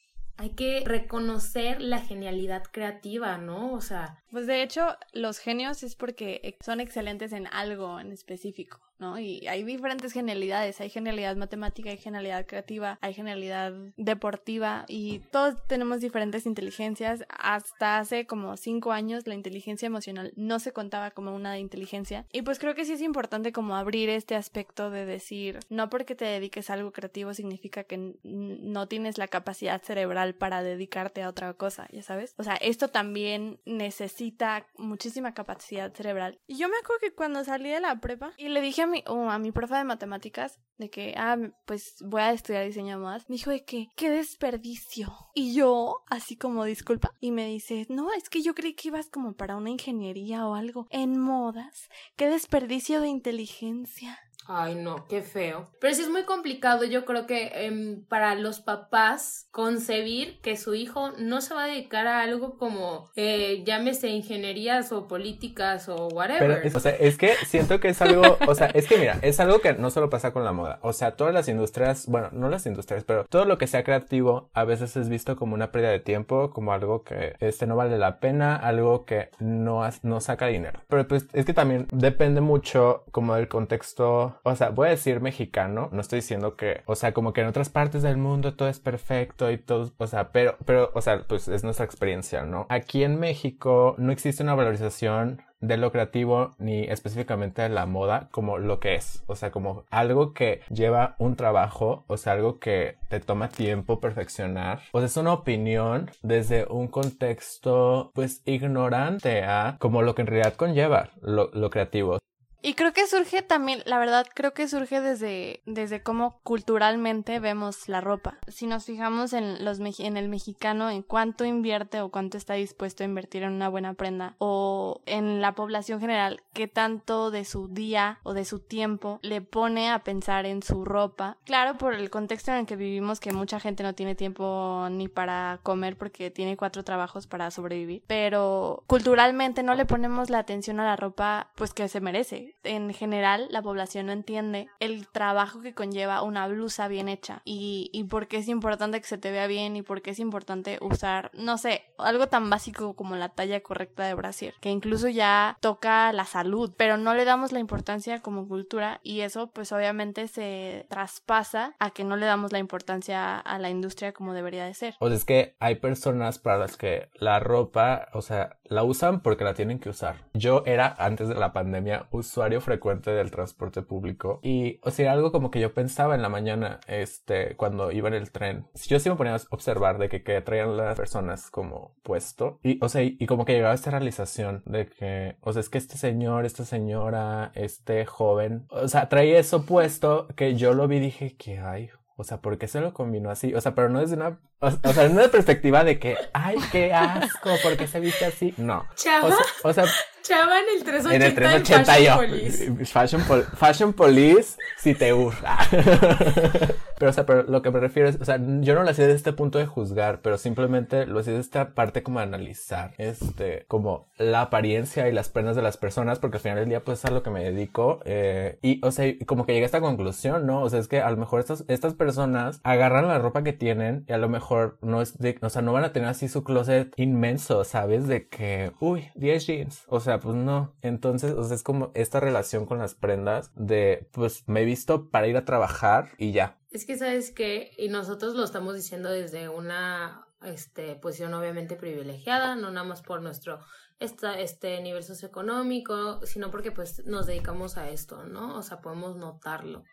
hay 0.41 0.56
que 0.56 0.82
reconocer 0.86 1.82
la 1.82 1.99
genialidad 1.99 2.63
creativa, 2.63 3.38
¿no? 3.38 3.73
O 3.73 3.82
sea. 3.82 4.23
Pues 4.32 4.47
de 4.47 4.63
hecho, 4.63 4.97
los 5.13 5.38
genios 5.38 5.84
es 5.84 5.95
porque 5.95 6.58
son 6.65 6.80
excelentes 6.80 7.32
en 7.32 7.45
algo 7.45 7.99
en 7.99 8.12
específico, 8.12 8.82
¿no? 9.01 9.19
Y 9.19 9.45
hay 9.47 9.63
diferentes 9.63 10.13
genialidades. 10.13 10.79
Hay 10.79 10.89
genialidad 10.89 11.35
matemática, 11.35 11.89
hay 11.89 11.97
genialidad 11.97 12.45
creativa, 12.45 12.99
hay 13.01 13.13
genialidad 13.13 13.73
deportiva 13.97 14.85
y 14.87 15.19
todos 15.31 15.55
tenemos 15.67 15.99
diferentes 15.99 16.45
inteligencias. 16.45 17.25
Hasta 17.27 17.97
hace 17.97 18.25
como 18.25 18.55
cinco 18.55 18.91
años 18.91 19.27
la 19.27 19.33
inteligencia 19.33 19.87
emocional 19.87 20.31
no 20.35 20.59
se 20.59 20.71
contaba 20.71 21.11
como 21.11 21.35
una 21.35 21.59
inteligencia. 21.59 22.25
Y 22.31 22.43
pues 22.43 22.59
creo 22.59 22.75
que 22.75 22.85
sí 22.85 22.93
es 22.93 23.01
importante 23.01 23.51
como 23.51 23.75
abrir 23.75 24.09
este 24.09 24.35
aspecto 24.35 24.91
de 24.91 25.05
decir, 25.05 25.59
no 25.69 25.89
porque 25.89 26.15
te 26.15 26.25
dediques 26.25 26.69
a 26.69 26.73
algo 26.73 26.91
creativo 26.91 27.33
significa 27.33 27.83
que 27.83 28.15
no 28.23 28.87
tienes 28.87 29.17
la 29.17 29.27
capacidad 29.27 29.81
cerebral 29.81 30.35
para 30.35 30.61
dedicarte 30.61 31.23
a 31.23 31.29
otra 31.29 31.53
cosa, 31.55 31.87
ya 31.91 32.03
sabes. 32.03 32.35
O 32.37 32.43
sea, 32.43 32.55
esto 32.55 32.89
también 32.89 33.59
necesita 33.65 34.67
muchísima 34.77 35.33
capacidad 35.33 35.91
cerebral. 35.91 36.39
Y 36.45 36.57
yo 36.57 36.69
me 36.69 36.77
acuerdo 36.77 36.99
que 37.01 37.13
cuando 37.13 37.43
salí 37.43 37.69
de 37.69 37.79
la 37.79 37.99
prepa 37.99 38.33
y 38.37 38.49
le 38.49 38.61
dije 38.61 38.83
a 38.83 38.90
mi, 38.91 39.04
a 39.08 39.39
mi 39.39 39.51
profe 39.51 39.75
de 39.75 39.84
matemáticas 39.84 40.60
de 40.77 40.89
que, 40.89 41.13
ah, 41.17 41.38
pues 41.65 41.95
voy 42.01 42.21
a 42.21 42.34
estudiar 42.34 42.65
diseño 42.65 42.99
modas, 42.99 43.30
me 43.30 43.36
dijo 43.36 43.51
de 43.51 43.63
que, 43.63 43.89
qué 43.95 44.10
desperdicio. 44.10 45.13
Y 45.34 45.54
yo, 45.54 46.04
así 46.08 46.36
como 46.36 46.65
disculpa, 46.65 47.12
y 47.19 47.32
me 47.32 47.47
dice, 47.47 47.86
no, 47.89 48.12
es 48.12 48.30
que 48.30 48.41
yo 48.41 48.54
creí 48.54 48.73
que 48.73 48.89
ibas 48.89 49.08
como 49.10 49.34
para 49.34 49.56
una 49.56 49.69
ingeniería 49.69 50.47
o 50.47 50.56
algo 50.56 50.88
en 50.89 51.19
modas. 51.19 51.89
Qué 52.15 52.27
desperdicio 52.27 52.99
de 52.99 53.10
inteligencia. 53.10 54.19
Ay, 54.53 54.75
no, 54.75 55.07
qué 55.07 55.21
feo. 55.21 55.69
Pero 55.79 55.93
sí 55.93 56.01
es 56.01 56.09
muy 56.09 56.23
complicado, 56.23 56.83
yo 56.83 57.05
creo 57.05 57.25
que 57.25 57.51
eh, 57.53 58.01
para 58.09 58.35
los 58.35 58.59
papás 58.59 59.47
concebir 59.51 60.41
que 60.41 60.57
su 60.57 60.75
hijo 60.75 61.11
no 61.17 61.39
se 61.39 61.53
va 61.53 61.63
a 61.63 61.67
dedicar 61.67 62.05
a 62.05 62.21
algo 62.21 62.57
como, 62.57 63.09
eh, 63.15 63.63
llámese 63.65 64.09
ingenierías 64.09 64.91
o 64.91 65.07
políticas 65.07 65.87
o 65.87 66.09
whatever. 66.09 66.69
O 66.75 66.79
sea, 66.81 66.91
es 66.91 67.17
que 67.17 67.33
siento 67.47 67.79
que 67.79 67.89
es 67.89 68.01
algo, 68.01 68.37
o 68.45 68.53
sea, 68.53 68.67
es 68.67 68.87
que 68.87 68.97
mira, 68.97 69.19
es 69.21 69.39
algo 69.39 69.61
que 69.61 69.73
no 69.73 69.89
solo 69.89 70.09
pasa 70.09 70.33
con 70.33 70.43
la 70.43 70.51
moda. 70.51 70.79
O 70.81 70.91
sea, 70.91 71.15
todas 71.15 71.33
las 71.33 71.47
industrias, 71.47 72.07
bueno, 72.07 72.27
no 72.33 72.49
las 72.49 72.65
industrias, 72.65 73.05
pero 73.05 73.25
todo 73.25 73.45
lo 73.45 73.57
que 73.57 73.67
sea 73.67 73.85
creativo 73.85 74.49
a 74.53 74.65
veces 74.65 74.97
es 74.97 75.07
visto 75.07 75.37
como 75.37 75.55
una 75.55 75.71
pérdida 75.71 75.91
de 75.91 75.99
tiempo, 75.99 76.51
como 76.51 76.73
algo 76.73 77.03
que 77.03 77.35
este 77.39 77.67
no 77.67 77.77
vale 77.77 77.97
la 77.97 78.19
pena, 78.19 78.57
algo 78.57 79.05
que 79.05 79.29
no, 79.39 79.81
no 80.03 80.19
saca 80.19 80.47
dinero. 80.47 80.81
Pero 80.89 81.07
pues 81.07 81.27
es 81.31 81.45
que 81.45 81.53
también 81.53 81.87
depende 81.93 82.41
mucho 82.41 83.05
como 83.11 83.35
del 83.35 83.47
contexto 83.47 84.40
o 84.43 84.56
sea, 84.56 84.69
voy 84.69 84.88
a 84.88 84.91
decir 84.91 85.21
mexicano, 85.21 85.89
no 85.91 86.01
estoy 86.01 86.17
diciendo 86.19 86.56
que, 86.56 86.82
o 86.86 86.95
sea, 86.95 87.13
como 87.13 87.34
que 87.34 87.41
en 87.41 87.47
otras 87.47 87.69
partes 87.69 88.01
del 88.04 88.17
mundo 88.17 88.56
todo 88.56 88.69
es 88.69 88.80
perfecto 88.80 89.51
y 89.51 89.58
todo, 89.58 89.91
o 89.97 90.08
sea, 90.08 90.32
pero, 90.32 90.58
pero, 90.65 90.91
o 90.93 91.01
sea, 91.01 91.23
pues 91.27 91.47
es 91.47 91.63
nuestra 91.63 91.86
experiencia, 91.86 92.43
¿no? 92.43 92.65
Aquí 92.69 93.04
en 93.04 93.19
México 93.19 93.95
no 93.97 94.12
existe 94.12 94.43
una 94.43 94.56
valorización 94.56 95.41
de 95.62 95.77
lo 95.77 95.91
creativo 95.91 96.56
ni 96.58 96.84
específicamente 96.84 97.62
de 97.62 97.69
la 97.69 97.86
moda 97.86 98.27
como 98.32 98.58
lo 98.58 98.80
que 98.80 98.95
es, 98.95 99.23
o 99.27 99.36
sea, 99.36 99.51
como 99.51 99.86
algo 99.89 100.34
que 100.34 100.62
lleva 100.69 101.15
un 101.19 101.36
trabajo, 101.36 102.04
o 102.08 102.17
sea, 102.17 102.34
algo 102.34 102.60
que 102.60 102.97
te 103.08 103.19
toma 103.19 103.49
tiempo 103.49 103.99
perfeccionar, 103.99 104.82
sea, 104.91 105.06
es 105.06 105.17
una 105.17 105.34
opinión 105.34 106.10
desde 106.23 106.65
un 106.65 106.88
contexto 106.88 108.12
pues 108.13 108.41
ignorante 108.45 109.43
a 109.43 109.77
como 109.80 110.01
lo 110.01 110.15
que 110.15 110.23
en 110.23 110.27
realidad 110.27 110.56
conlleva 110.56 111.12
lo, 111.21 111.51
lo 111.54 111.69
creativo. 111.69 112.20
Y 112.63 112.76
creo 112.76 112.93
que 112.93 113.08
surge 113.08 113.41
también, 113.41 113.82
la 113.86 113.97
verdad, 113.97 114.28
creo 114.34 114.54
que 114.54 114.67
surge 114.67 115.02
desde, 115.02 115.62
desde 115.65 116.04
cómo 116.04 116.39
culturalmente 116.43 117.39
vemos 117.39 117.89
la 117.89 118.02
ropa. 118.02 118.38
Si 118.47 118.67
nos 118.67 118.86
fijamos 118.86 119.34
en, 119.34 119.65
los, 119.65 119.80
en 119.80 120.15
el 120.15 120.30
mexicano, 120.30 120.89
en 120.91 121.02
cuánto 121.02 121.43
invierte 121.43 122.02
o 122.02 122.10
cuánto 122.10 122.38
está 122.38 122.54
dispuesto 122.54 123.04
a 123.04 123.08
invertir 123.08 123.43
en 123.43 123.54
una 123.54 123.69
buena 123.69 123.95
prenda, 123.95 124.36
o 124.38 125.02
en 125.08 125.41
la 125.41 125.56
población 125.56 126.00
general, 126.00 126.43
qué 126.54 126.67
tanto 126.67 127.32
de 127.32 127.45
su 127.45 127.67
día 127.67 128.19
o 128.24 128.34
de 128.34 128.45
su 128.45 128.60
tiempo 128.60 129.19
le 129.24 129.41
pone 129.41 129.89
a 129.89 130.04
pensar 130.04 130.45
en 130.45 130.62
su 130.62 130.86
ropa. 130.86 131.38
Claro, 131.45 131.78
por 131.80 131.95
el 131.95 132.12
contexto 132.12 132.52
en 132.52 132.58
el 132.58 132.65
que 132.67 132.76
vivimos, 132.76 133.19
que 133.19 133.34
mucha 133.34 133.60
gente 133.60 133.82
no 133.82 133.95
tiene 133.95 134.13
tiempo 134.13 134.88
ni 134.91 135.08
para 135.08 135.60
comer 135.63 135.97
porque 135.97 136.30
tiene 136.30 136.58
cuatro 136.58 136.84
trabajos 136.84 137.26
para 137.26 137.50
sobrevivir, 137.50 138.04
pero 138.06 138.84
culturalmente 138.86 139.63
no 139.63 139.74
le 139.74 139.86
ponemos 139.86 140.30
la 140.30 140.39
atención 140.39 140.80
a 140.80 140.86
la 140.86 140.95
ropa 140.95 141.50
pues 141.56 141.74
que 141.74 141.88
se 141.88 142.02
merece. 142.02 142.50
En 142.63 142.93
general, 142.93 143.47
la 143.49 143.61
población 143.61 144.07
no 144.07 144.11
entiende 144.11 144.67
el 144.79 145.07
trabajo 145.07 145.61
que 145.61 145.73
conlleva 145.73 146.21
una 146.21 146.47
blusa 146.47 146.87
bien 146.87 147.07
hecha 147.07 147.41
y, 147.45 147.89
y 147.93 148.03
por 148.05 148.27
qué 148.27 148.37
es 148.37 148.47
importante 148.47 148.99
que 148.99 149.07
se 149.07 149.17
te 149.17 149.31
vea 149.31 149.47
bien 149.47 149.75
y 149.75 149.81
por 149.81 150.01
qué 150.01 150.11
es 150.11 150.19
importante 150.19 150.77
usar, 150.81 151.31
no 151.33 151.57
sé, 151.57 151.83
algo 151.97 152.27
tan 152.27 152.49
básico 152.49 152.95
como 152.95 153.15
la 153.15 153.29
talla 153.29 153.61
correcta 153.61 154.05
de 154.05 154.13
brasier, 154.13 154.53
que 154.59 154.69
incluso 154.69 155.07
ya 155.07 155.57
toca 155.59 156.11
la 156.13 156.25
salud, 156.25 156.73
pero 156.77 156.97
no 156.97 157.13
le 157.13 157.25
damos 157.25 157.51
la 157.51 157.59
importancia 157.59 158.21
como 158.21 158.47
cultura 158.47 158.99
y 159.03 159.21
eso 159.21 159.47
pues 159.47 159.71
obviamente 159.71 160.27
se 160.27 160.85
traspasa 160.89 161.75
a 161.79 161.91
que 161.91 162.03
no 162.03 162.15
le 162.15 162.25
damos 162.25 162.51
la 162.51 162.59
importancia 162.59 163.39
a 163.39 163.59
la 163.59 163.69
industria 163.69 164.13
como 164.13 164.33
debería 164.33 164.65
de 164.65 164.73
ser. 164.73 164.95
O 164.99 165.07
sea, 165.07 165.17
es 165.17 165.25
que 165.25 165.55
hay 165.59 165.75
personas 165.75 166.39
para 166.39 166.57
las 166.57 166.77
que 166.77 167.09
la 167.15 167.39
ropa, 167.39 168.09
o 168.13 168.21
sea, 168.21 168.57
la 168.71 168.84
usan 168.84 169.19
porque 169.19 169.43
la 169.43 169.53
tienen 169.53 169.79
que 169.79 169.89
usar. 169.89 170.15
Yo 170.34 170.63
era 170.65 170.95
antes 170.97 171.27
de 171.27 171.36
la 171.36 171.51
pandemia 171.51 172.07
usuario 172.12 172.62
frecuente 172.62 173.12
del 173.12 173.29
transporte 173.29 173.81
público 173.81 174.39
y, 174.41 174.79
o 174.81 174.91
sea, 174.91 175.12
algo 175.12 175.31
como 175.34 175.51
que 175.51 175.60
yo 175.60 175.73
pensaba 175.73 176.15
en 176.15 176.21
la 176.21 176.29
mañana, 176.29 176.79
este, 176.88 177.55
cuando 177.57 177.91
iba 177.91 178.07
en 178.07 178.13
el 178.13 178.31
tren. 178.31 178.65
Yo 178.88 178.99
sí 178.99 179.10
me 179.10 179.17
ponía 179.17 179.36
a 179.36 179.41
observar 179.49 179.97
de 179.97 180.07
que, 180.07 180.23
que 180.23 180.39
traían 180.39 180.77
las 180.77 180.95
personas 180.95 181.51
como 181.51 181.95
puesto 182.01 182.60
y, 182.63 182.79
o 182.81 182.88
sea, 182.88 183.03
y, 183.03 183.25
como 183.25 183.43
que 183.43 183.53
llegaba 183.53 183.73
esta 183.73 183.91
realización 183.91 184.63
de 184.65 184.88
que, 184.88 185.36
o 185.41 185.51
sea, 185.51 185.60
es 185.60 185.69
que 185.69 185.77
este 185.77 185.97
señor, 185.97 186.45
esta 186.45 186.63
señora, 186.63 187.51
este 187.55 188.05
joven, 188.05 188.67
o 188.69 188.88
sea, 188.88 189.10
traía 189.10 189.38
eso 189.38 189.65
puesto 189.65 190.27
que 190.36 190.55
yo 190.55 190.73
lo 190.73 190.88
vi 190.88 190.97
y 190.97 190.99
dije 190.99 191.36
que, 191.36 191.60
ay, 191.60 191.89
o 192.21 192.23
sea, 192.23 192.38
¿por 192.38 192.60
qué 192.60 192.67
se 192.67 192.79
lo 192.79 192.93
combinó 192.93 193.31
así? 193.31 193.55
O 193.55 193.62
sea, 193.62 193.73
pero 193.73 193.89
no 193.89 193.99
desde 193.99 194.15
una, 194.15 194.38
o, 194.60 194.69
sea, 194.69 195.05
en 195.05 195.13
una 195.13 195.27
perspectiva 195.29 195.84
de 195.84 195.97
que, 195.97 196.15
ay, 196.34 196.55
qué 196.71 196.93
asco, 196.93 197.49
¿por 197.63 197.75
qué 197.77 197.88
se 197.88 197.99
viste 197.99 198.25
así? 198.25 198.53
No. 198.57 198.86
Chava. 198.93 199.36
O 199.63 199.73
sea, 199.73 199.86
Chava 200.21 200.60
en 200.60 200.77
el 200.77 200.84
380. 200.84 201.15
En 201.15 201.21
el 201.21 201.36
380 201.36 201.86
Fashion 201.86 202.17
Police. 202.17 202.86
Fashion, 202.86 203.21
Fashion 203.55 203.93
Police, 203.93 204.57
si 204.77 204.93
te 204.95 205.13
urra. 205.13 205.57
pero, 206.97 207.10
o 207.10 207.13
sea, 207.13 207.25
pero 207.25 207.43
lo 207.43 207.62
que 207.62 207.71
me 207.71 207.79
refiero 207.79 208.10
es, 208.10 208.19
o 208.19 208.25
sea, 208.25 208.38
yo 208.38 208.75
no 208.75 208.84
lo 208.84 208.89
hacía 208.89 209.05
desde 209.05 209.17
este 209.17 209.34
punto 209.34 209.57
de 209.57 209.65
juzgar, 209.65 210.21
pero 210.21 210.38
simplemente 210.38 211.05
lo 211.05 211.19
hacía 211.19 211.34
desde 211.34 211.45
esta 211.45 211.69
parte 211.73 212.03
como 212.03 212.19
de 212.19 212.25
analizar, 212.25 212.93
este, 212.97 213.65
como 213.67 214.07
la 214.17 214.41
apariencia 214.41 215.07
y 215.07 215.12
las 215.12 215.29
prendas 215.29 215.55
de 215.55 215.62
las 215.62 215.77
personas, 215.77 216.19
porque 216.19 216.38
al 216.38 216.43
final 216.43 216.60
del 216.60 216.69
día, 216.69 216.84
pues 216.84 216.99
es 216.99 217.05
a 217.05 217.12
lo 217.12 217.23
que 217.23 217.29
me 217.29 217.43
dedico. 217.43 218.01
Eh, 218.05 218.60
y, 218.62 218.86
o 218.86 218.91
sea, 218.91 219.12
como 219.25 219.45
que 219.45 219.53
llegué 219.53 219.63
a 219.63 219.65
esta 219.65 219.81
conclusión, 219.81 220.45
¿no? 220.45 220.62
O 220.62 220.69
sea, 220.69 220.79
es 220.79 220.88
que 220.88 221.01
a 221.01 221.10
lo 221.10 221.17
mejor 221.17 221.39
estas, 221.39 221.63
estas 221.67 221.93
personas 221.93 222.60
agarran 222.63 223.07
la 223.07 223.19
ropa 223.19 223.43
que 223.43 223.53
tienen 223.53 224.05
y 224.07 224.13
a 224.13 224.17
lo 224.17 224.29
mejor 224.29 224.77
no 224.81 225.01
es 225.01 225.17
de, 225.17 225.38
o 225.41 225.49
sea, 225.49 225.62
no 225.62 225.73
van 225.73 225.84
a 225.84 225.93
tener 225.93 226.10
así 226.10 226.27
su 226.27 226.43
closet 226.43 226.93
inmenso, 226.97 227.63
¿sabes? 227.63 228.07
De 228.07 228.27
que, 228.27 228.71
uy, 228.79 229.10
10 229.15 229.47
jeans. 229.47 229.84
O 229.88 229.99
sea, 229.99 230.11
pues 230.19 230.36
no. 230.36 230.76
Entonces, 230.82 231.34
o 231.34 231.43
sea, 231.43 231.56
es 231.56 231.63
como 231.63 231.91
esta 231.93 232.19
relación 232.19 232.65
con 232.65 232.78
las 232.80 232.95
prendas 232.95 233.52
de, 233.56 234.10
pues 234.12 234.47
me 234.47 234.62
he 234.62 234.65
visto 234.65 235.10
para 235.10 235.28
ir 235.28 235.38
a 235.38 235.45
trabajar 235.45 236.10
y 236.17 236.32
ya. 236.32 236.60
Es 236.71 236.86
que 236.86 236.97
sabes 236.97 237.32
que, 237.32 237.71
y 237.78 237.89
nosotros 237.89 238.36
lo 238.36 238.43
estamos 238.43 238.76
diciendo 238.76 239.10
desde 239.10 239.50
una 239.50 240.28
este, 240.43 240.95
posición 240.95 241.34
obviamente 241.34 241.76
privilegiada, 241.76 242.56
no 242.56 242.71
nada 242.71 242.86
más 242.86 243.02
por 243.02 243.21
nuestro 243.21 243.60
esta, 244.00 244.39
este 244.39 244.82
nivel 244.82 245.04
socioeconómico, 245.04 246.26
sino 246.26 246.50
porque 246.50 246.71
pues 246.71 247.06
nos 247.06 247.28
dedicamos 247.28 247.78
a 247.78 247.89
esto, 247.89 248.24
¿no? 248.26 248.58
O 248.58 248.63
sea, 248.63 248.82
podemos 248.82 249.15
notarlo. 249.15 249.84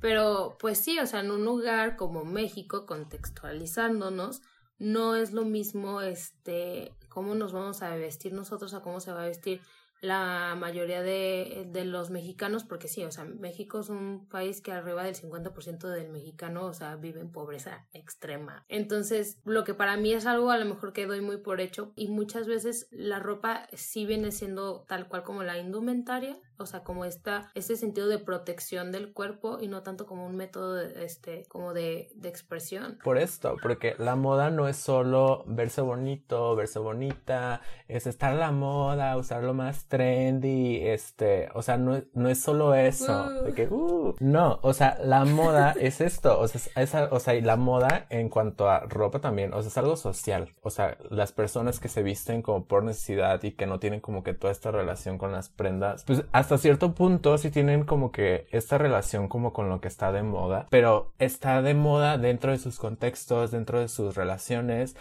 Pero 0.00 0.56
pues 0.58 0.78
sí, 0.78 0.98
o 0.98 1.06
sea, 1.06 1.20
en 1.20 1.30
un 1.30 1.44
lugar 1.44 1.96
como 1.96 2.24
México, 2.24 2.84
contextualizándonos, 2.84 4.42
no 4.78 5.14
es 5.14 5.32
lo 5.32 5.44
mismo 5.44 6.00
este 6.00 6.92
cómo 7.14 7.36
nos 7.36 7.52
vamos 7.52 7.80
a 7.82 7.94
vestir 7.94 8.32
nosotros 8.32 8.74
a 8.74 8.80
cómo 8.80 8.98
se 8.98 9.12
va 9.12 9.22
a 9.22 9.26
vestir 9.26 9.60
la 10.00 10.56
mayoría 10.58 11.00
de, 11.00 11.66
de, 11.70 11.84
los 11.84 12.10
mexicanos, 12.10 12.64
porque 12.64 12.88
sí, 12.88 13.04
o 13.04 13.12
sea, 13.12 13.24
México 13.24 13.78
es 13.78 13.88
un 13.88 14.28
país 14.28 14.60
que 14.60 14.72
arriba 14.72 15.04
del 15.04 15.14
50% 15.14 15.88
del 15.88 16.10
mexicano, 16.10 16.66
o 16.66 16.74
sea, 16.74 16.96
vive 16.96 17.20
en 17.20 17.30
pobreza 17.30 17.86
extrema. 17.92 18.66
Entonces, 18.68 19.38
lo 19.44 19.64
que 19.64 19.72
para 19.72 19.96
mí 19.96 20.12
es 20.12 20.26
algo 20.26 20.50
a 20.50 20.58
lo 20.58 20.66
mejor 20.66 20.92
que 20.92 21.06
doy 21.06 21.20
muy 21.20 21.38
por 21.38 21.60
hecho 21.60 21.92
y 21.96 22.08
muchas 22.08 22.46
veces 22.46 22.88
la 22.90 23.20
ropa 23.20 23.66
sí 23.72 24.04
viene 24.04 24.32
siendo 24.32 24.84
tal 24.88 25.08
cual 25.08 25.22
como 25.22 25.42
la 25.42 25.56
indumentaria, 25.56 26.36
o 26.58 26.66
sea, 26.66 26.84
como 26.84 27.04
esta, 27.04 27.50
este 27.54 27.76
sentido 27.76 28.08
de 28.08 28.18
protección 28.18 28.92
del 28.92 29.12
cuerpo 29.12 29.58
y 29.60 29.68
no 29.68 29.82
tanto 29.82 30.06
como 30.06 30.26
un 30.26 30.36
método 30.36 30.74
de, 30.74 31.04
este, 31.04 31.44
como 31.48 31.74
de, 31.74 32.10
de 32.14 32.28
expresión. 32.28 32.98
Por 33.02 33.18
esto, 33.18 33.56
porque 33.62 33.94
la 33.98 34.16
moda 34.16 34.50
no 34.50 34.68
es 34.68 34.76
solo 34.76 35.44
verse 35.46 35.80
bonito, 35.80 36.54
verse 36.56 36.78
bonita, 36.78 37.60
es 37.88 38.06
estar 38.06 38.32
a 38.32 38.36
la 38.36 38.52
moda, 38.52 39.16
usarlo 39.16 39.54
más 39.54 39.86
trendy, 39.86 40.86
este, 40.86 41.48
o 41.54 41.62
sea, 41.62 41.76
no, 41.76 42.02
no 42.12 42.28
es 42.28 42.40
solo 42.40 42.74
eso, 42.74 43.30
de 43.42 43.52
que, 43.52 43.68
uh, 43.68 44.14
no, 44.20 44.58
o 44.62 44.72
sea, 44.72 44.98
la 45.02 45.24
moda 45.24 45.74
es 45.80 46.00
esto, 46.00 46.38
o 46.38 46.48
sea, 46.48 46.60
esa, 46.82 47.08
o 47.10 47.20
sea, 47.20 47.34
y 47.34 47.40
la 47.40 47.56
moda 47.56 48.06
en 48.10 48.28
cuanto 48.28 48.68
a 48.68 48.80
ropa 48.80 49.20
también, 49.20 49.52
o 49.54 49.60
sea, 49.60 49.68
es 49.68 49.78
algo 49.78 49.96
social, 49.96 50.54
o 50.62 50.70
sea, 50.70 50.96
las 51.10 51.32
personas 51.32 51.80
que 51.80 51.88
se 51.88 52.02
visten 52.02 52.42
como 52.42 52.66
por 52.66 52.84
necesidad 52.84 53.42
y 53.42 53.52
que 53.52 53.66
no 53.66 53.78
tienen 53.78 54.00
como 54.00 54.22
que 54.22 54.34
toda 54.34 54.52
esta 54.52 54.70
relación 54.70 55.18
con 55.18 55.32
las 55.32 55.48
prendas, 55.48 56.04
pues 56.04 56.24
hasta 56.44 56.58
cierto 56.58 56.94
punto 56.94 57.38
sí 57.38 57.50
tienen 57.50 57.84
como 57.84 58.12
que 58.12 58.46
esta 58.50 58.76
relación 58.76 59.28
como 59.28 59.54
con 59.54 59.70
lo 59.70 59.80
que 59.80 59.88
está 59.88 60.12
de 60.12 60.22
moda, 60.22 60.66
pero 60.68 61.14
está 61.18 61.62
de 61.62 61.72
moda 61.72 62.18
dentro 62.18 62.52
de 62.52 62.58
sus 62.58 62.78
contextos, 62.78 63.50
dentro 63.50 63.80
de 63.80 63.88
sus 63.88 64.14
relaciones, 64.14 64.94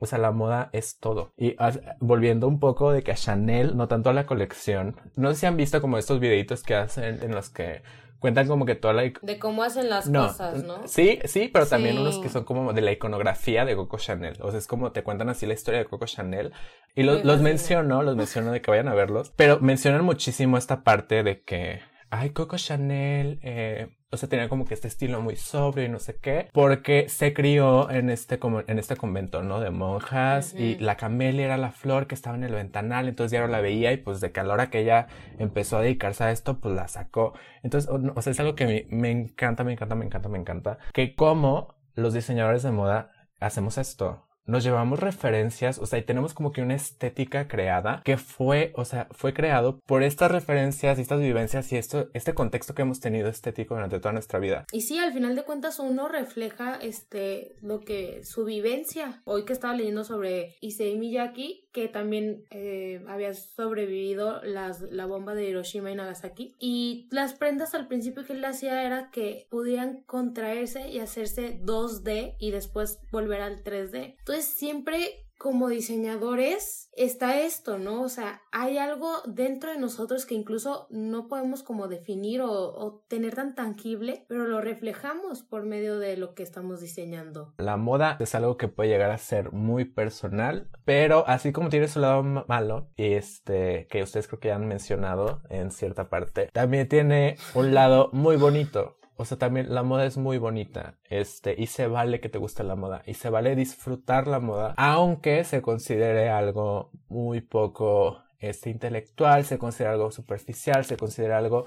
o 0.00 0.06
sea, 0.06 0.18
la 0.18 0.32
moda 0.32 0.70
es 0.72 0.98
todo. 0.98 1.30
Y 1.36 1.54
volviendo 2.00 2.48
un 2.48 2.58
poco 2.58 2.90
de 2.90 3.04
que 3.04 3.12
a 3.12 3.14
Chanel, 3.14 3.76
no 3.76 3.86
tanto 3.86 4.10
a 4.10 4.12
la 4.12 4.26
colección. 4.26 4.96
No 5.14 5.30
sé 5.30 5.36
si 5.40 5.46
han 5.46 5.56
visto 5.56 5.80
como 5.80 5.98
estos 5.98 6.18
videitos 6.18 6.64
que 6.64 6.74
hacen 6.74 7.22
en 7.22 7.32
los 7.32 7.48
que 7.48 7.82
cuentan 8.18 8.46
como 8.46 8.66
que 8.66 8.74
toda 8.74 8.94
la... 8.94 9.02
De 9.02 9.38
cómo 9.38 9.62
hacen 9.62 9.88
las 9.88 10.08
cosas, 10.08 10.64
¿no? 10.64 10.86
Sí, 10.86 11.18
sí, 11.24 11.50
pero 11.52 11.66
también 11.66 11.98
unos 11.98 12.18
que 12.18 12.28
son 12.28 12.44
como 12.44 12.72
de 12.72 12.80
la 12.80 12.92
iconografía 12.92 13.64
de 13.64 13.76
Coco 13.76 13.98
Chanel. 13.98 14.36
O 14.40 14.50
sea, 14.50 14.58
es 14.58 14.66
como 14.66 14.92
te 14.92 15.02
cuentan 15.02 15.28
así 15.28 15.46
la 15.46 15.54
historia 15.54 15.80
de 15.80 15.86
Coco 15.86 16.06
Chanel. 16.06 16.52
Y 16.94 17.02
los 17.02 17.40
menciono, 17.40 18.02
los 18.02 18.16
menciono 18.16 18.52
de 18.52 18.60
que 18.60 18.70
vayan 18.70 18.88
a 18.88 18.94
verlos. 18.94 19.32
Pero 19.36 19.60
mencionan 19.60 20.04
muchísimo 20.04 20.58
esta 20.58 20.82
parte 20.82 21.22
de 21.22 21.42
que 21.42 21.80
ay, 22.10 22.30
Coco 22.30 22.56
Chanel, 22.56 23.38
eh, 23.42 23.88
o 24.10 24.16
sea, 24.16 24.28
tenía 24.28 24.48
como 24.48 24.64
que 24.64 24.74
este 24.74 24.88
estilo 24.88 25.20
muy 25.20 25.36
sobrio 25.36 25.84
y 25.84 25.88
no 25.88 25.98
sé 25.98 26.16
qué, 26.16 26.48
porque 26.52 27.08
se 27.08 27.34
crió 27.34 27.90
en 27.90 28.10
este, 28.10 28.38
como, 28.38 28.60
en 28.66 28.78
este 28.78 28.96
convento, 28.96 29.42
¿no? 29.42 29.60
De 29.60 29.70
monjas 29.70 30.54
y 30.54 30.76
la 30.78 30.96
camelia 30.96 31.44
era 31.44 31.56
la 31.56 31.72
flor 31.72 32.06
que 32.06 32.14
estaba 32.14 32.36
en 32.36 32.44
el 32.44 32.54
ventanal, 32.54 33.08
entonces 33.08 33.32
ya 33.32 33.40
no 33.40 33.48
la 33.48 33.60
veía 33.60 33.92
y 33.92 33.98
pues 33.98 34.20
de 34.20 34.32
que 34.32 34.40
a 34.40 34.44
la 34.44 34.54
hora 34.54 34.70
que 34.70 34.80
ella 34.80 35.08
empezó 35.38 35.76
a 35.78 35.82
dedicarse 35.82 36.24
a 36.24 36.30
esto, 36.30 36.58
pues 36.60 36.74
la 36.74 36.88
sacó. 36.88 37.34
Entonces, 37.62 37.90
o, 37.90 38.22
sea, 38.22 38.30
es 38.30 38.40
algo 38.40 38.54
que 38.54 38.66
me, 38.66 38.86
me 38.90 39.10
encanta, 39.10 39.64
me 39.64 39.72
encanta, 39.72 39.94
me 39.94 40.06
encanta, 40.06 40.28
me 40.28 40.38
encanta, 40.38 40.78
que 40.92 41.14
como 41.14 41.74
los 41.94 42.14
diseñadores 42.14 42.62
de 42.62 42.70
moda 42.70 43.12
hacemos 43.40 43.78
esto 43.78 44.27
nos 44.48 44.64
llevamos 44.64 44.98
referencias, 44.98 45.78
o 45.78 45.86
sea, 45.86 45.98
y 45.98 46.02
tenemos 46.02 46.34
como 46.34 46.50
que 46.52 46.62
una 46.62 46.74
estética 46.74 47.46
creada 47.46 48.02
que 48.04 48.16
fue, 48.16 48.72
o 48.74 48.84
sea, 48.84 49.06
fue 49.12 49.32
creado 49.32 49.78
por 49.86 50.02
estas 50.02 50.30
referencias 50.30 50.98
estas 50.98 51.20
vivencias 51.20 51.70
y 51.72 51.76
esto, 51.76 52.08
este 52.14 52.34
contexto 52.34 52.74
que 52.74 52.82
hemos 52.82 53.00
tenido 53.00 53.28
estético 53.28 53.74
durante 53.74 53.98
toda 53.98 54.12
nuestra 54.12 54.38
vida. 54.38 54.64
Y 54.72 54.82
sí, 54.82 54.98
al 54.98 55.12
final 55.12 55.36
de 55.36 55.44
cuentas 55.44 55.78
uno 55.78 56.08
refleja 56.08 56.76
este, 56.76 57.56
lo 57.60 57.80
que, 57.80 58.24
su 58.24 58.44
vivencia. 58.44 59.20
Hoy 59.24 59.44
que 59.44 59.52
estaba 59.52 59.74
leyendo 59.74 60.04
sobre 60.04 60.56
Issei 60.60 60.96
Miyake, 60.96 61.68
que 61.72 61.88
también 61.88 62.44
eh, 62.50 63.04
había 63.08 63.34
sobrevivido 63.34 64.42
las, 64.42 64.80
la 64.80 65.06
bomba 65.06 65.34
de 65.34 65.48
Hiroshima 65.48 65.90
y 65.90 65.94
Nagasaki. 65.94 66.54
Y 66.58 67.08
las 67.10 67.34
prendas 67.34 67.74
al 67.74 67.88
principio 67.88 68.24
que 68.24 68.32
él 68.32 68.44
hacía 68.44 68.84
era 68.84 69.10
que 69.10 69.46
pudieran 69.50 70.02
contraerse 70.06 70.88
y 70.88 71.00
hacerse 71.00 71.60
2D 71.62 72.36
y 72.38 72.50
después 72.50 73.00
volver 73.10 73.42
al 73.42 73.62
3D. 73.62 74.16
Entonces 74.18 74.37
Siempre 74.44 75.28
como 75.38 75.68
diseñadores 75.68 76.90
está 76.96 77.40
esto, 77.40 77.78
¿no? 77.78 78.02
O 78.02 78.08
sea, 78.08 78.42
hay 78.50 78.76
algo 78.76 79.22
dentro 79.24 79.70
de 79.70 79.78
nosotros 79.78 80.26
que 80.26 80.34
incluso 80.34 80.88
no 80.90 81.28
podemos 81.28 81.62
como 81.62 81.86
definir 81.86 82.42
o, 82.42 83.04
tener 83.08 83.36
tan 83.36 83.54
tangible, 83.54 84.26
pero 84.28 84.46
lo 84.46 84.60
reflejamos 84.60 85.42
por 85.42 85.64
medio 85.64 85.98
de 85.98 86.16
lo 86.16 86.34
que 86.34 86.42
estamos 86.42 86.80
diseñando. 86.80 87.54
La 87.58 87.76
moda 87.76 88.16
es 88.18 88.34
algo 88.34 88.56
que 88.56 88.68
puede 88.68 88.90
llegar 88.90 89.12
a 89.12 89.18
ser 89.18 89.52
muy 89.52 89.84
personal, 89.84 90.68
pero 90.84 91.24
así 91.28 91.52
como 91.52 91.68
tiene 91.68 91.86
su 91.86 92.00
lado 92.00 92.22
malo, 92.22 92.88
este, 92.96 93.86
que 93.88 94.02
ustedes 94.02 94.26
creo 94.26 94.40
que 94.40 94.52
han 94.52 94.66
mencionado 94.66 95.40
en 95.48 95.70
cierta 95.70 96.10
parte, 96.10 96.50
también 96.52 96.88
tiene 96.88 97.36
un 97.54 97.74
lado 97.74 98.10
muy 98.12 98.36
bonito 98.36 98.97
o 99.20 99.24
sea, 99.24 99.36
también 99.36 99.74
la 99.74 99.82
moda 99.82 100.06
es 100.06 100.16
muy 100.16 100.38
bonita, 100.38 100.94
este, 101.10 101.56
y 101.58 101.66
se 101.66 101.88
vale 101.88 102.20
que 102.20 102.28
te 102.28 102.38
guste 102.38 102.62
la 102.62 102.76
moda, 102.76 103.02
y 103.04 103.14
se 103.14 103.30
vale 103.30 103.56
disfrutar 103.56 104.28
la 104.28 104.38
moda, 104.38 104.74
aunque 104.76 105.42
se 105.42 105.60
considere 105.60 106.30
algo 106.30 106.92
muy 107.08 107.40
poco, 107.40 108.22
este, 108.38 108.70
intelectual, 108.70 109.44
se 109.44 109.58
considere 109.58 109.94
algo 109.94 110.12
superficial, 110.12 110.84
se 110.84 110.96
considere 110.96 111.34
algo, 111.34 111.64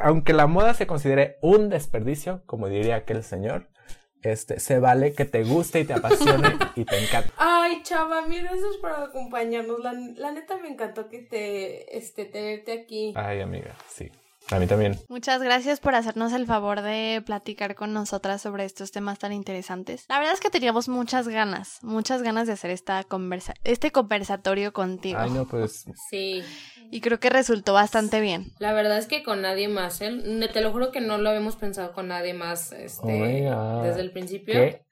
aunque 0.00 0.32
la 0.32 0.46
moda 0.46 0.72
se 0.72 0.86
considere 0.86 1.36
un 1.42 1.68
desperdicio, 1.68 2.42
como 2.46 2.68
diría 2.68 2.96
aquel 2.96 3.22
señor, 3.22 3.68
este, 4.22 4.58
se 4.58 4.78
vale 4.78 5.12
que 5.12 5.26
te 5.26 5.44
guste 5.44 5.80
y 5.80 5.84
te 5.84 5.92
apasione 5.92 6.48
y 6.76 6.86
te 6.86 6.98
encanta. 6.98 7.30
Ay, 7.36 7.82
chava, 7.82 8.26
mira, 8.26 8.50
gracias 8.50 8.76
por 8.80 8.90
acompañarnos. 8.90 9.78
La, 9.80 9.92
la 9.92 10.32
neta 10.32 10.56
me 10.56 10.68
encantó 10.68 11.10
que 11.10 11.18
te, 11.18 11.96
este, 11.96 12.24
tenerte 12.24 12.72
aquí. 12.72 13.12
Ay, 13.14 13.42
amiga, 13.42 13.76
sí. 13.86 14.10
A 14.50 14.58
mí 14.60 14.66
también. 14.66 14.98
Muchas 15.08 15.42
gracias 15.42 15.80
por 15.80 15.94
hacernos 15.94 16.32
el 16.32 16.46
favor 16.46 16.80
de 16.80 17.22
platicar 17.24 17.74
con 17.74 17.92
nosotras 17.92 18.42
sobre 18.42 18.64
estos 18.64 18.92
temas 18.92 19.18
tan 19.18 19.32
interesantes. 19.32 20.04
La 20.08 20.18
verdad 20.18 20.34
es 20.34 20.40
que 20.40 20.50
teníamos 20.50 20.88
muchas 20.88 21.26
ganas, 21.26 21.78
muchas 21.82 22.22
ganas 22.22 22.46
de 22.46 22.52
hacer 22.52 22.70
esta 22.70 23.02
conversa 23.04 23.54
este 23.64 23.90
conversatorio 23.90 24.72
contigo. 24.72 25.18
Ay, 25.20 25.30
no, 25.30 25.46
pues. 25.46 25.86
Sí. 26.08 26.42
Y 26.90 27.00
creo 27.00 27.18
que 27.18 27.30
resultó 27.30 27.72
bastante 27.72 28.20
bien. 28.20 28.52
La 28.60 28.72
verdad 28.72 28.98
es 28.98 29.06
que 29.06 29.24
con 29.24 29.42
nadie 29.42 29.66
más, 29.68 30.00
¿eh? 30.00 30.12
Te 30.52 30.60
lo 30.60 30.70
juro 30.70 30.92
que 30.92 31.00
no 31.00 31.18
lo 31.18 31.30
habíamos 31.30 31.56
pensado 31.56 31.92
con 31.92 32.08
nadie 32.08 32.32
más 32.32 32.70
este, 32.72 33.50
oh 33.50 33.82
desde 33.82 34.00
el 34.00 34.12
principio 34.12 34.85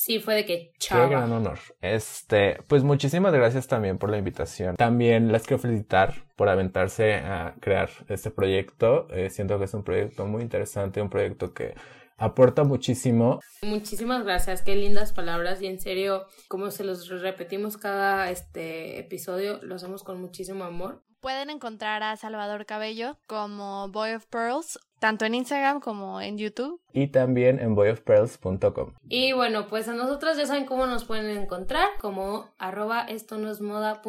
sí 0.00 0.18
fue 0.18 0.34
de 0.34 0.46
que 0.46 0.72
chava. 0.78 1.04
Qué 1.04 1.10
gran 1.10 1.30
honor. 1.30 1.58
Este, 1.82 2.58
pues 2.68 2.82
muchísimas 2.82 3.32
gracias 3.32 3.66
también 3.68 3.98
por 3.98 4.10
la 4.10 4.16
invitación. 4.16 4.76
También 4.76 5.30
les 5.30 5.46
quiero 5.46 5.62
felicitar 5.62 6.24
por 6.36 6.48
aventarse 6.48 7.14
a 7.16 7.54
crear 7.60 7.90
este 8.08 8.30
proyecto. 8.30 9.08
Eh, 9.10 9.28
siento 9.28 9.58
que 9.58 9.66
es 9.66 9.74
un 9.74 9.84
proyecto 9.84 10.26
muy 10.26 10.42
interesante, 10.42 11.02
un 11.02 11.10
proyecto 11.10 11.52
que 11.52 11.74
aporta 12.16 12.64
muchísimo. 12.64 13.40
Muchísimas 13.62 14.24
gracias, 14.24 14.62
qué 14.62 14.74
lindas 14.74 15.12
palabras 15.12 15.60
y 15.60 15.66
en 15.66 15.80
serio, 15.80 16.26
como 16.48 16.70
se 16.70 16.84
los 16.84 17.08
repetimos 17.08 17.76
cada 17.76 18.30
este 18.30 18.98
episodio, 18.98 19.58
lo 19.62 19.74
hacemos 19.74 20.02
con 20.02 20.20
muchísimo 20.20 20.64
amor. 20.64 21.02
Pueden 21.20 21.50
encontrar 21.50 22.02
a 22.02 22.16
Salvador 22.16 22.64
Cabello 22.64 23.18
como 23.26 23.88
Boy 23.90 24.12
of 24.12 24.26
Pearls, 24.26 24.78
tanto 25.00 25.24
en 25.24 25.34
Instagram 25.34 25.80
como 25.80 26.20
en 26.20 26.38
YouTube. 26.38 26.80
Y 26.92 27.08
también 27.08 27.58
en 27.58 27.74
boyofpearls.com. 27.74 28.92
Y 29.08 29.32
bueno, 29.32 29.66
pues 29.66 29.88
a 29.88 29.94
nosotros 29.94 30.36
ya 30.36 30.46
saben 30.46 30.66
cómo 30.66 30.86
nos 30.86 31.04
pueden 31.04 31.36
encontrar, 31.36 31.88
como 32.00 32.46
arroba 32.58 33.02
esto 33.02 33.38
no 33.38 33.50
es 33.50 33.60
moda 33.60 34.02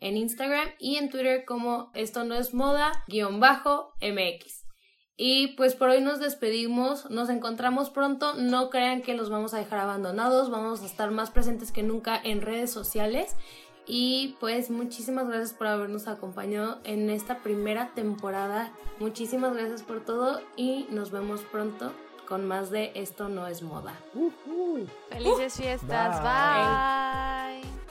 en 0.00 0.16
Instagram 0.16 0.68
y 0.78 0.96
en 0.96 1.08
Twitter 1.08 1.44
como 1.44 1.90
esto 1.94 2.24
no 2.24 2.34
es 2.34 2.52
moda 2.52 2.92
guion 3.08 3.40
bajo 3.40 3.94
mx. 4.00 4.64
Y 5.16 5.54
pues 5.56 5.76
por 5.76 5.90
hoy 5.90 6.00
nos 6.00 6.18
despedimos, 6.18 7.08
nos 7.08 7.30
encontramos 7.30 7.88
pronto, 7.88 8.34
no 8.34 8.68
crean 8.68 9.00
que 9.00 9.14
los 9.14 9.30
vamos 9.30 9.54
a 9.54 9.58
dejar 9.58 9.78
abandonados, 9.78 10.50
vamos 10.50 10.82
a 10.82 10.86
estar 10.86 11.12
más 11.12 11.30
presentes 11.30 11.70
que 11.70 11.84
nunca 11.84 12.20
en 12.22 12.42
redes 12.42 12.72
sociales 12.72 13.36
y 13.86 14.36
pues 14.40 14.70
muchísimas 14.70 15.28
gracias 15.28 15.52
por 15.52 15.66
habernos 15.66 16.08
acompañado 16.08 16.78
en 16.84 17.10
esta 17.10 17.38
primera 17.38 17.90
temporada. 17.94 18.72
Muchísimas 18.98 19.54
gracias 19.54 19.82
por 19.82 20.04
todo 20.04 20.40
y 20.56 20.86
nos 20.90 21.10
vemos 21.10 21.42
pronto 21.42 21.92
con 22.26 22.46
más 22.46 22.70
de 22.70 22.92
Esto 22.94 23.28
no 23.28 23.46
es 23.46 23.62
moda. 23.62 23.94
Felices 25.10 25.56
fiestas. 25.56 26.20
Bye. 26.22 27.83